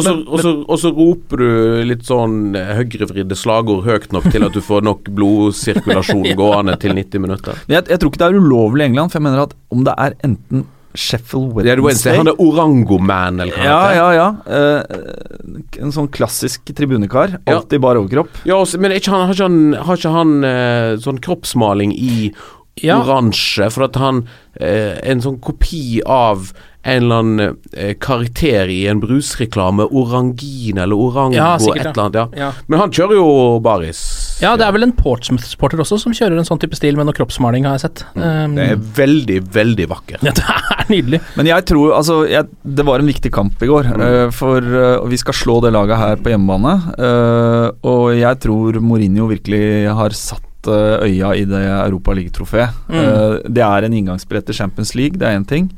[0.02, 4.62] så- og så roper du litt sånn eh, høyrevridde slagord høyt nok til at du
[4.66, 7.54] får nok blodsirkulasjon gående til 90 minutter.
[7.70, 9.94] Jeg, jeg tror ikke det er ulovlig i England, for jeg mener at om det
[10.02, 11.72] er enten Sheffield Wednesday.
[11.78, 12.18] er Wednesday.
[12.18, 13.96] Han er Orango-man, eller hva Ja, heter.
[13.96, 14.30] ja, ja.
[14.46, 17.38] Eh, en sånn klassisk tribunekar.
[17.48, 17.62] Ja.
[17.80, 18.30] bar overkropp.
[18.46, 22.34] Ja, også- men ikke han, har ikke han, har ikke han eh, sånn kroppsmaling i
[22.82, 23.00] Ja.
[23.02, 23.72] oransje?
[23.72, 24.28] For at han
[24.60, 29.86] eh, En sånn kopi av en eller annen eh, karakter i en brusreklame.
[29.92, 32.38] Orangin eller Orango, Ja, sikkert, et eller annet.
[32.38, 32.46] Ja.
[32.46, 32.52] Ja.
[32.68, 34.29] Men han kjører jo baris.
[34.40, 37.16] Ja, det er vel en Portsmouth-supporter også som kjører en sånn type stil med noe
[37.18, 38.04] kroppsmaling, har jeg sett.
[38.16, 40.24] Um, Det er veldig, veldig vakkert.
[40.24, 41.22] ja, det er nydelig.
[41.36, 43.90] Men jeg tror altså jeg, Det var en viktig kamp i går.
[44.00, 46.76] uh, for uh, vi skal slå det laget her på hjemmebane.
[46.96, 52.80] Uh, og jeg tror Mourinho virkelig har satt øya i det Europa League-trofeet.
[52.90, 52.98] Mm.
[53.00, 55.70] Eh, det er en inngangsbillett til Champions League, det er én ting.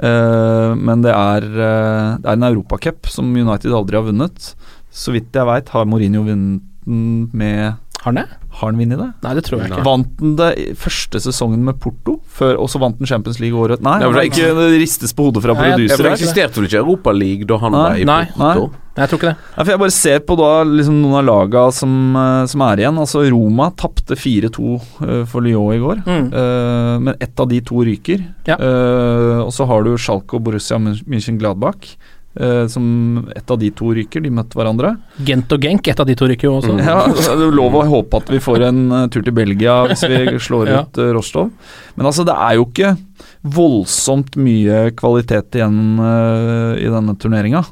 [0.00, 4.54] Eh, men det er, det er en europacup som United aldri har vunnet.
[4.88, 8.38] Så vidt jeg veit, har Mourinho vunnet den med Har han det?
[8.58, 9.08] Har han vunnet det?
[9.22, 9.82] Nei, det tror jeg ikke.
[9.86, 13.82] Vant han det første sesongen med Porto, før, og så vant han Champions League året
[13.84, 17.14] Nei, Nei, det, ikke, det ristes på hodet fra for det eksisterte vel ikke Europa
[17.14, 18.72] League da han Nei, var i nei, Porto?
[18.92, 19.36] Jeg tror ikke det.
[19.54, 22.82] Nei, for jeg bare ser på da liksom noen av laga som, eh, som er
[22.82, 22.98] igjen.
[23.00, 24.72] Altså Roma tapte 4-2
[25.06, 26.26] eh, for Lyon i går, Mm.
[26.34, 28.20] uh, men ett av de to ryker.
[28.50, 28.58] Ja.
[28.58, 31.94] Uh, og så har du Schalke og Borussia München Gladbach.
[32.40, 34.94] Eh, som ett av de to ryker, de møtte hverandre.
[35.26, 36.76] Gent og Genk, et av de to ryker jo også.
[36.88, 40.04] Ja, Det er lov å håpe at vi får en uh, tur til Belgia hvis
[40.08, 40.80] vi slår Ja.
[40.86, 41.50] ut uh, Rostov.
[41.96, 42.94] Men altså, det er jo ikke
[43.42, 47.64] voldsomt mye kvalitet igjen i denne turneringa.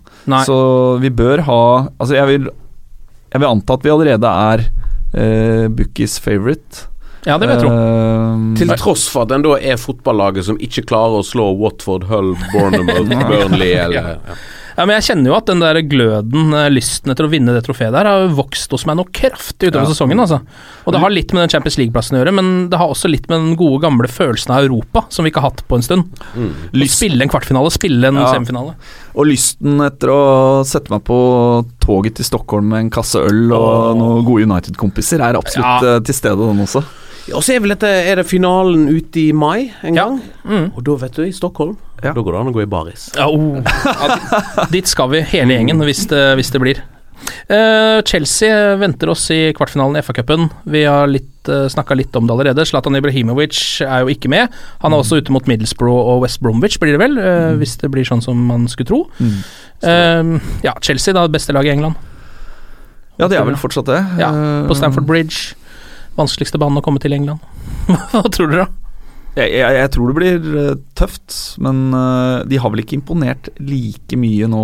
[0.45, 0.57] Så
[1.03, 1.61] vi bør ha
[1.97, 2.49] Altså, jeg vil,
[3.31, 6.87] jeg vil anta at vi allerede er uh, Bookies favorite.
[7.27, 7.71] Ja, det vil jeg tro.
[7.75, 12.05] Uh, Til tross for at en da er fotballaget som ikke klarer å slå Watford,
[12.09, 14.39] Hull, Bournemouth, Burnley eller ja.
[14.79, 17.65] Ja, men jeg kjenner jo at den der gløden, eh, lysten etter å vinne det
[17.67, 19.91] trofeet der, har jo vokst hos meg noe kraftig utover Ja.
[19.91, 20.39] sesongen, altså.
[20.87, 23.27] Og det har litt med den Champions League-plassen å gjøre, men det har også litt
[23.29, 26.23] med den gode, gamle følelsen av Europa, som vi ikke har hatt på en stund.
[26.73, 28.31] Å spille en kvartfinale, spille en Ja.
[28.33, 28.73] semifinale.
[29.13, 31.19] og lysten etter å sette meg på
[31.83, 35.97] toget til Stockholm med en kasse øl og noen gode United-kompiser, er absolutt Ja.
[35.97, 36.85] eh, til stede, den også.
[37.35, 40.05] Og så er vel dette Er det finalen ute i mai en Ja.
[40.09, 40.21] gang?
[40.45, 40.71] Mm.
[40.77, 42.13] Og da, vet du, i Stockholm, Ja.
[42.13, 43.11] da går det an å gå i baris.
[43.17, 43.61] Ja, oh.
[44.71, 46.81] dit skal vi, hele gjengen, hvis det, hvis det blir.
[47.51, 50.47] Uh, Chelsea venter oss i kvartfinalen i FA-cupen.
[50.65, 52.65] Vi har litt, uh, snakka litt om det allerede.
[52.65, 54.49] Zlatan Ibrahimovic er jo ikke med.
[54.81, 57.19] Han er også ute mot Middlesbrough og West Bromwich, blir det vel?
[57.21, 59.03] eh, Hvis det blir sånn som man skulle tro.
[59.21, 61.27] Eh, ja, Chelsea, da.
[61.29, 61.95] Beste lag i England.
[63.21, 64.01] Ja, det er vel fortsatt det.
[64.19, 65.53] Ja, Eh, På Stamford Bridge.
[66.19, 67.41] Vanskeligste banen å komme til i England.
[68.13, 68.77] Hva tror dere, da?
[69.39, 73.47] Jeg, jeg, jeg tror det blir eh, tøft, men eh, de har vel ikke imponert
[73.63, 74.63] like mye nå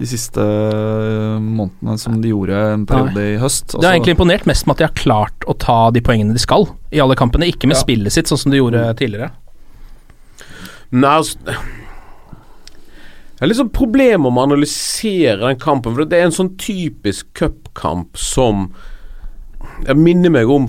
[0.00, 3.70] de siste eh, månedene som de gjorde en periode i høst.
[3.70, 6.34] Det har Altså- egentlig imponert mest med at de har klart å ta de poengene
[6.34, 7.82] de skal i alle kampene, ikke med Ja.
[7.84, 9.30] spillet sitt, sånn som de gjorde tidligere.
[10.92, 16.26] Nei, altså Det er litt sånn problem om å analysere den kampen, for det er
[16.28, 18.68] en sånn typisk cupkamp som
[19.86, 20.68] Jeg minner meg om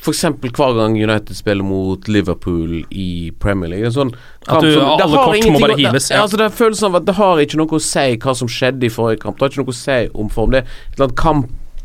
[0.00, 0.22] f.eks.
[0.40, 3.86] hver gang United spiller mot Liverpool i Premier League.
[3.86, 4.12] En sånn
[4.46, 6.22] At du- som- alle kort må bare hives, ja.
[6.22, 8.84] Altså det er følelsen av at det har ikke noe å si hva som skjedde
[8.84, 9.36] i forrige kamp.
[9.38, 10.50] Det har ikke noe å si om form.
[10.50, 11.16] Det er et eller annet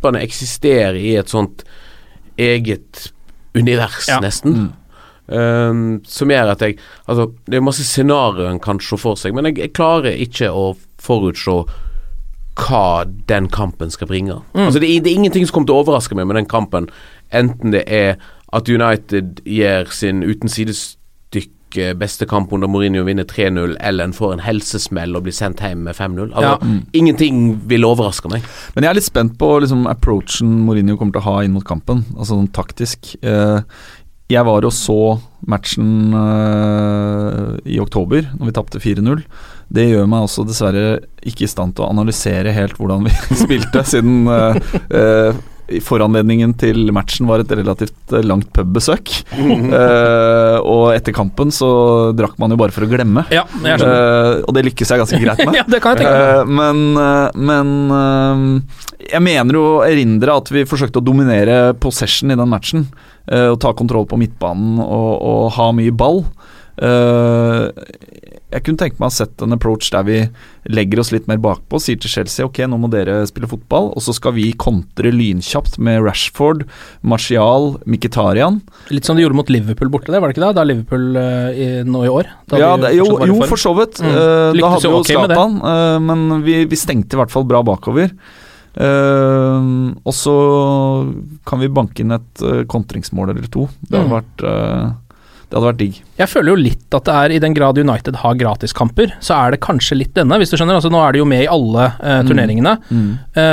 [0.03, 1.63] Kampene eksisterer i et sånt
[2.37, 3.11] eget
[3.55, 4.19] univers, Ja.
[4.19, 4.73] nesten.
[5.29, 9.33] Um, som gjør at jeg Altså, det er masse scenarioer en kan se for seg,
[9.33, 11.65] men jeg, jeg klarer ikke å forutse
[12.55, 14.35] hva den kampen skal bringe.
[14.53, 14.65] Mm.
[14.67, 16.89] Altså det, er- det er ingenting som kommer til å overraske meg med den kampen,
[17.33, 18.15] enten det er
[18.53, 20.99] at United gjør sin uten sidestykke
[21.97, 25.81] beste kamp under Mourinho vinner 3-0, eller en får en helsesmell og blir sendt hjem
[25.87, 26.27] med 5-0.
[26.35, 26.57] Altså, Ja.
[26.61, 26.83] Mm.
[26.93, 28.43] Ingenting vil overraske meg.
[28.75, 31.65] Men jeg er litt spent på liksom, approachen Mourinho kommer til å ha inn mot
[31.65, 33.15] kampen, altså sånn taktisk.
[33.23, 33.61] Eh,
[34.31, 34.99] jeg var og så
[35.51, 39.23] matchen eh, i oktober, når vi tapte 4-0.
[39.73, 43.83] Det gjør meg også dessverre ikke i stand til å analysere helt hvordan vi spilte,
[43.87, 45.41] siden eh, eh,
[45.81, 49.13] Foranledningen til matchen var et relativt langt pubbesøk.
[49.39, 53.23] uh, og etter kampen så drakk man jo bare for å glemme.
[53.33, 53.79] Ja, jeg.
[53.79, 55.55] Eh, og det lykkes jeg ganske greit med.
[55.61, 56.67] Ja, det kan jeg tenke meg.
[56.67, 58.73] Eh, men men
[59.07, 62.85] jeg mener jo å erindre at vi forsøkte å dominere possession i den matchen.
[63.31, 66.23] Eh, og ta kontroll på midtbanen og, og ha mye ball.
[66.81, 67.69] Eh,
[68.53, 70.17] jeg kunne tenke meg å sett en approach der vi
[70.69, 71.79] legger oss litt mer bakpå.
[71.81, 75.79] Sier til Chelsea ok, nå må dere spille fotball, og så skal vi kontre lynkjapt
[75.83, 76.63] med Rashford,
[77.01, 78.61] Martial, Mkhitarian.
[78.93, 80.53] Litt som de gjorde mot Liverpool borte, det var det ikke det?
[80.59, 82.29] Da Liverpool eh, i, nå i år?
[82.53, 84.01] Ja, det, jo, jo, for så vidt.
[84.03, 84.13] Mm.
[84.13, 85.17] Da hadde vi jo okay.
[85.17, 85.59] Zlatan,
[86.05, 88.13] men vi, vi stengte i hvert fall bra bakover.
[88.73, 89.69] Eh,
[90.03, 90.33] og så
[91.45, 93.67] kan vi banke inn et uh, kontringsmål eller to.
[93.87, 94.17] Det hadde Mm.
[94.17, 94.91] vært uh,
[95.53, 95.97] Det hadde vært digg.
[96.17, 99.51] Jeg føler jo litt at det er i den grad United har gratiskamper, så er
[99.53, 100.79] det kanskje litt denne, hvis du skjønner.
[100.79, 102.25] Altså Nå er de jo med i alle Mm.
[102.27, 102.73] turneringene.
[102.89, 103.11] Mm.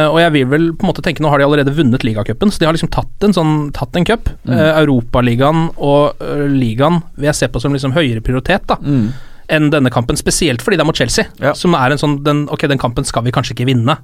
[0.09, 2.59] Og jeg vil vel på en måte tenke Nå har de allerede vunnet ligacupen, så
[2.59, 4.31] de har liksom tatt en sånn Tatt en cup.
[4.49, 4.57] Mm.
[4.81, 6.16] Europaligaen og
[6.49, 9.12] ligaen vil jeg se på som liksom høyere prioritet da Mm.
[9.51, 11.27] enn denne kampen, spesielt fordi det er mot Chelsea.
[11.39, 11.53] Ja.
[11.53, 13.99] Som er en sånn den, Ok, den kampen skal vi kanskje ikke vinne.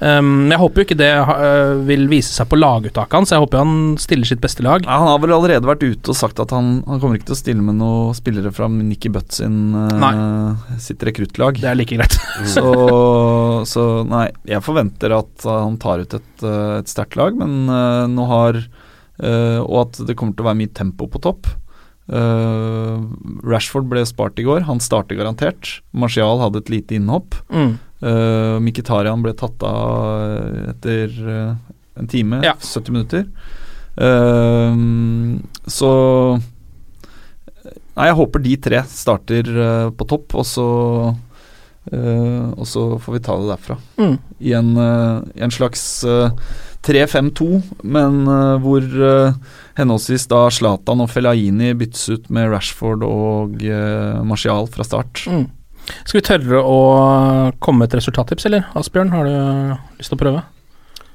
[0.00, 3.32] Um, jeg håper jo ikke det uh, vil vise seg på laguttaket hans.
[3.34, 4.86] Jeg håper han stiller sitt beste lag.
[4.86, 7.36] Ja, han har vel allerede vært ute og sagt at han, han kommer ikke til
[7.36, 11.60] å stille med noen spillere fra Nikki Butt sin eh, sitt rekruttlag.
[11.60, 12.16] Det er like greit.
[12.54, 12.64] Så,
[13.68, 18.06] så nei, jeg forventer at han tar ut et, eh, et sterkt lag, men uh,
[18.08, 21.50] nå har uh, Og at det kommer til å være mye tempo på topp.
[22.10, 22.96] Eh,
[23.46, 25.78] Rashford ble spart i går, han starter garantert.
[25.94, 27.36] Martial hadde et lite innhopp.
[27.52, 27.76] Mm.
[28.00, 31.50] Uh, Mkhitarian ble tatt av etter eh,
[32.00, 32.54] en time, Ja.
[32.56, 33.26] 70 minutter.
[34.00, 35.36] Uh,
[35.68, 35.90] så
[37.98, 40.66] Nei, jeg håper de tre starter uh, på topp, og så
[41.92, 43.76] uh, Og så får vi ta det derfra.
[44.00, 44.14] Mm.
[44.40, 46.30] I, en, uh, i en slags eh,
[46.86, 47.48] 3-5-2,
[47.84, 49.34] men eh, hvor eh,
[49.76, 53.60] henholdsvis da Zlatan og Fellaini byttes ut med Rashford og
[54.24, 55.26] Martial fra start.
[55.28, 55.44] Mm.
[56.04, 56.78] Skal vi tørre å
[57.62, 58.68] komme med et resultattips, eller?
[58.78, 60.44] Asbjørn, har du lyst til å prøve?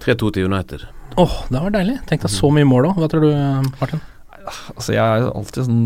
[0.05, 0.86] 3-2 til United.
[1.22, 1.99] Åh, det var deilig.
[2.09, 2.99] Tenk deg så mye mål òg.
[2.99, 3.32] Hva tror du,
[3.80, 4.03] Martin?
[4.45, 5.86] Altså Jeg er alltid sånn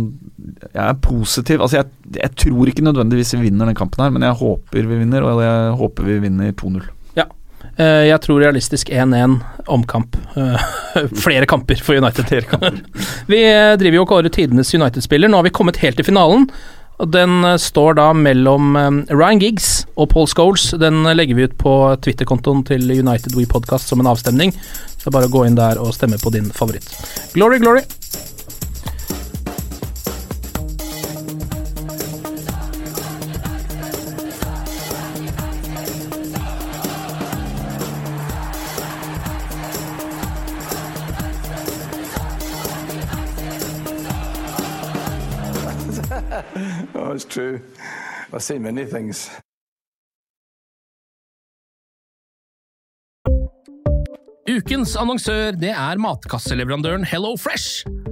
[0.74, 1.62] Jeg er positiv.
[1.64, 5.02] Altså jeg, jeg tror ikke nødvendigvis vi vinner den kampen her, men jeg håper vi
[5.04, 6.90] vinner, og jeg håper vi vinner 2-0.
[7.20, 7.28] Ja.
[7.80, 9.38] Eh, jeg tror realistisk 1-1
[9.72, 10.18] omkamp.
[10.36, 10.68] Eh,
[11.26, 12.34] flere kamper for United.
[13.32, 15.32] vi eh, driver jo og kårer tidenes United-spiller.
[15.32, 16.50] Nå har vi kommet helt til finalen.
[17.08, 20.72] Den eh, står da mellom eh, Ryan Giggs og Paul Scholes.
[20.82, 24.54] Den eh, legger vi ut på Twitter-kontoen til United We Podcast som en avstemning.
[25.00, 26.92] Så bare gå inn der og stemme på din favoritt.
[27.34, 27.88] Glory, glory!
[47.30, 47.62] True.
[48.34, 49.30] I've seen many things.
[54.50, 57.86] Ukens annonsør det er matkasseleverandøren Hello Fresh.